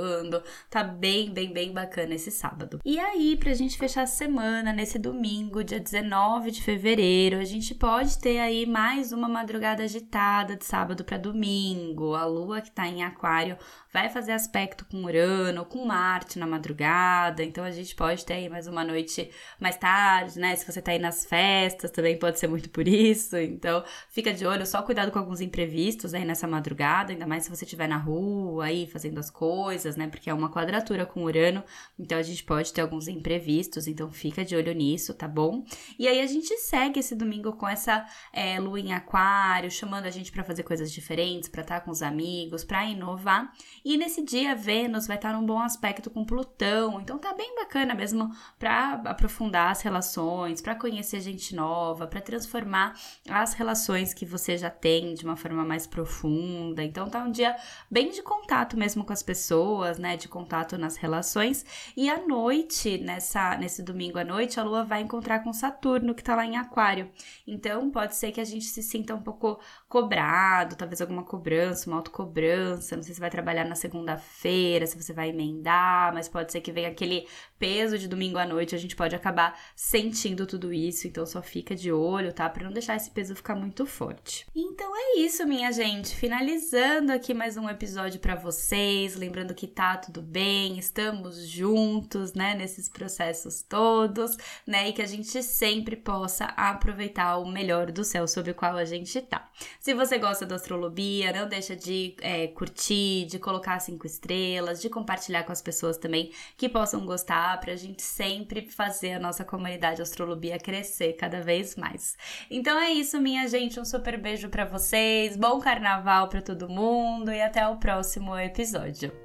Tá 0.70 0.83
bem, 0.83 1.30
bem, 1.30 1.52
bem 1.52 1.72
bacana 1.72 2.14
esse 2.14 2.30
sábado. 2.30 2.80
E 2.85 2.98
aí, 2.98 3.37
pra 3.37 3.54
gente 3.54 3.78
fechar 3.78 4.02
a 4.02 4.07
semana, 4.07 4.72
nesse 4.72 4.98
domingo, 4.98 5.64
dia 5.64 5.80
19 5.80 6.50
de 6.50 6.62
fevereiro, 6.62 7.38
a 7.38 7.44
gente 7.44 7.74
pode 7.74 8.18
ter 8.18 8.38
aí 8.38 8.66
mais 8.66 9.12
uma 9.12 9.28
madrugada 9.28 9.83
agitada 9.83 10.57
de 10.57 10.64
sábado 10.64 11.04
para 11.04 11.18
domingo. 11.18 12.14
A 12.14 12.24
lua 12.24 12.61
que 12.61 12.70
tá 12.70 12.87
em 12.87 13.02
Aquário 13.02 13.57
vai 13.92 14.09
fazer 14.09 14.33
aspecto 14.33 14.85
com 14.85 15.04
Urano, 15.04 15.64
com 15.64 15.85
Marte 15.85 16.38
na 16.38 16.46
madrugada, 16.46 17.44
então 17.44 17.62
a 17.62 17.70
gente 17.70 17.94
pode 17.94 18.24
ter 18.24 18.35
aí 18.35 18.48
mais 18.48 18.66
uma 18.66 18.83
noite 18.83 19.30
mais 19.61 19.76
tarde, 19.76 20.38
né? 20.38 20.57
Se 20.57 20.66
você 20.66 20.83
tá 20.83 20.90
aí 20.90 20.98
nas 20.98 21.24
festas, 21.24 21.90
também 21.90 22.18
pode 22.18 22.38
ser 22.38 22.48
muito 22.48 22.70
por 22.70 22.88
isso. 22.88 23.37
Então, 23.37 23.85
fica 24.09 24.33
de 24.33 24.44
olho, 24.46 24.66
só 24.66 24.83
cuidado 24.83 25.12
com 25.12 25.18
alguns 25.18 25.40
imprevistos 25.40 26.12
aí 26.12 26.24
nessa 26.24 26.46
madrugada, 26.46 27.12
ainda 27.12 27.26
mais 27.26 27.44
se 27.44 27.50
você 27.50 27.64
estiver 27.64 27.88
na 27.88 27.96
rua 27.96 28.64
aí 28.64 28.87
fazendo 28.87 29.18
as 29.18 29.30
coisas, 29.30 29.84
né? 29.97 30.09
Porque 30.09 30.31
é 30.31 30.35
uma 30.35 30.51
quadratura 30.51 31.05
com 31.05 31.25
Urano, 31.25 31.62
então 31.99 32.18
a 32.18 32.23
gente 32.23 32.42
pode 32.42 32.73
ter 32.73 32.81
alguns 32.81 33.09
imprevistos, 33.09 33.87
então 33.87 34.11
fica 34.11 34.44
de 34.44 34.57
olho 34.57 34.73
nisso, 34.73 35.12
tá 35.14 35.29
bom? 35.29 35.64
E 35.99 36.09
aí 36.09 36.20
a 36.20 36.27
gente 36.27 36.57
segue 36.59 37.01
esse 37.01 37.14
domingo 37.14 37.53
com 37.53 37.68
essa 37.68 38.07
é, 38.33 38.59
lua 38.59 38.81
em 38.81 38.92
aquário, 38.92 39.70
chamando 39.70 40.07
a 40.07 40.11
gente 40.11 40.33
para 40.33 40.42
fazer 40.44 40.62
coisas 40.62 40.90
diferentes, 40.92 41.49
para 41.49 41.62
estar 41.62 41.81
tá 41.81 41.85
com 41.85 41.90
os 41.90 42.03
amigos, 42.03 42.64
para 42.64 42.85
inovar. 42.85 43.53
E 43.85 43.97
nesse 43.97 44.23
dia, 44.23 44.55
Vênus 44.55 45.07
vai 45.07 45.16
estar 45.16 45.33
num 45.33 45.44
bom 45.44 45.61
aspecto 45.61 46.11
com 46.11 46.25
Plutão, 46.25 47.01
então 47.01 47.18
tá 47.18 47.35
bem 47.35 47.55
bacana 47.57 47.94
mesmo 47.94 48.31
para 48.59 48.94
aprofundar 49.05 49.70
as 49.70 49.83
relações, 49.83 50.61
para 50.61 50.75
conhecer 50.75 51.20
gente 51.20 51.55
nova, 51.55 52.07
para 52.07 52.20
transformar 52.20 52.94
as 53.29 53.55
relações 53.55 54.14
que 54.14 54.25
você 54.25 54.57
já 54.57 54.70
tem 54.70 55.14
de 55.14 55.25
uma 55.25 55.37
forma 55.37 55.64
mais 55.64 55.87
profunda. 55.87 56.83
Então 56.83 57.09
tá 57.09 57.23
um 57.23 57.31
dia 57.31 57.57
bem 57.90 58.11
de 58.11 58.23
contato 58.23 58.77
mesmo 58.77 59.05
com 59.05 59.12
as 59.12 59.23
pessoas, 59.23 59.63
né, 59.98 60.16
de 60.16 60.29
contato 60.29 60.77
nas 60.79 60.96
relações. 60.96 61.64
E 61.96 62.09
à 62.11 62.27
noite, 62.27 62.98
nessa 62.98 63.57
nesse 63.57 63.83
domingo 63.83 64.18
à 64.18 64.24
noite, 64.24 64.61
a 64.61 64.62
Lua 64.62 64.85
vai 64.85 65.00
encontrar 65.00 65.40
com 65.40 65.53
Saturno 65.53 66.14
que 66.14 66.22
tá 66.22 66.35
lá 66.37 66.44
em 66.44 66.57
Aquário. 66.57 67.11
Então 67.46 67.90
pode 67.90 68.14
ser 68.14 68.33
que 68.33 68.40
a 68.40 68.44
gente 68.44 68.66
se 68.66 68.83
sinta 68.83 69.14
um 69.14 69.22
pouco 69.22 69.61
cobrado, 69.94 70.74
talvez 70.74 71.00
alguma 71.00 71.22
cobrança, 71.22 71.88
uma 71.88 71.98
autocobrança, 71.98 72.96
não 72.96 73.02
sei 73.04 73.14
se 73.14 73.20
vai 73.20 73.30
trabalhar 73.30 73.64
na 73.64 73.76
segunda-feira, 73.76 74.88
se 74.88 75.00
você 75.00 75.12
vai 75.12 75.28
emendar, 75.28 76.12
mas 76.12 76.28
pode 76.28 76.50
ser 76.50 76.61
que 76.61 76.72
venha 76.72 76.88
aquele 76.88 77.28
peso 77.61 77.96
de 77.96 78.09
domingo 78.09 78.37
à 78.37 78.44
noite, 78.44 78.74
a 78.74 78.78
gente 78.78 78.96
pode 78.96 79.14
acabar 79.14 79.57
sentindo 79.76 80.48
tudo 80.48 80.72
isso, 80.72 81.07
então 81.07 81.24
só 81.24 81.40
fica 81.40 81.76
de 81.76 81.92
olho, 81.92 82.33
tá? 82.33 82.50
Para 82.50 82.64
não 82.64 82.72
deixar 82.72 82.96
esse 82.96 83.09
peso 83.09 83.37
ficar 83.37 83.54
muito 83.54 83.87
forte. 83.87 84.44
Então 84.52 84.90
é 84.96 85.20
isso, 85.20 85.46
minha 85.46 85.70
gente. 85.70 86.16
Finalizando 86.16 87.12
aqui 87.12 87.33
mais 87.33 87.57
um 87.57 87.70
episódio 87.70 88.18
para 88.18 88.35
vocês, 88.35 89.14
lembrando 89.14 89.54
que 89.54 89.68
tá 89.68 89.96
tudo 89.96 90.20
bem, 90.20 90.76
estamos 90.76 91.46
juntos, 91.46 92.35
né, 92.35 92.57
nesses 92.57 92.88
processos 92.88 93.62
todos, 93.62 94.37
né, 94.66 94.88
e 94.88 94.92
que 94.92 95.02
a 95.02 95.07
gente 95.07 95.40
sempre 95.40 95.94
possa 95.94 96.46
aproveitar 96.46 97.38
o 97.38 97.46
melhor 97.46 97.92
do 97.92 98.02
céu 98.02 98.26
sobre 98.26 98.50
o 98.50 98.54
qual 98.57 98.76
a 98.76 98.85
gente 98.85 99.22
tá. 99.22 99.48
Se 99.85 99.92
você 99.92 100.16
gosta 100.16 100.47
da 100.47 100.55
astrolobia, 100.55 101.31
não 101.31 101.47
deixa 101.47 101.77
de 101.77 102.16
é, 102.23 102.47
curtir, 102.47 103.27
de 103.27 103.38
colocar 103.38 103.79
cinco 103.81 104.07
estrelas, 104.07 104.81
de 104.81 104.88
compartilhar 104.88 105.42
com 105.42 105.53
as 105.53 105.61
pessoas 105.61 105.99
também 105.99 106.33
que 106.57 106.70
possam 106.70 107.05
gostar, 107.05 107.61
pra 107.61 107.77
gente 107.77 108.01
sempre 108.01 108.62
fazer 108.70 109.12
a 109.12 109.20
nossa 109.20 109.44
comunidade 109.44 110.01
Astrolobia 110.01 110.59
crescer 110.59 111.12
cada 111.18 111.42
vez 111.42 111.77
mais. 111.77 112.16
Então 112.51 112.79
é 112.79 112.92
isso, 112.92 113.20
minha 113.20 113.47
gente. 113.47 113.79
Um 113.79 113.85
super 113.85 114.18
beijo 114.18 114.49
para 114.49 114.64
vocês, 114.64 115.37
bom 115.37 115.61
carnaval 115.61 116.31
para 116.31 116.40
todo 116.40 116.66
mundo 116.66 117.31
e 117.31 117.42
até 117.42 117.68
o 117.68 117.77
próximo 117.77 118.35
episódio. 118.38 119.23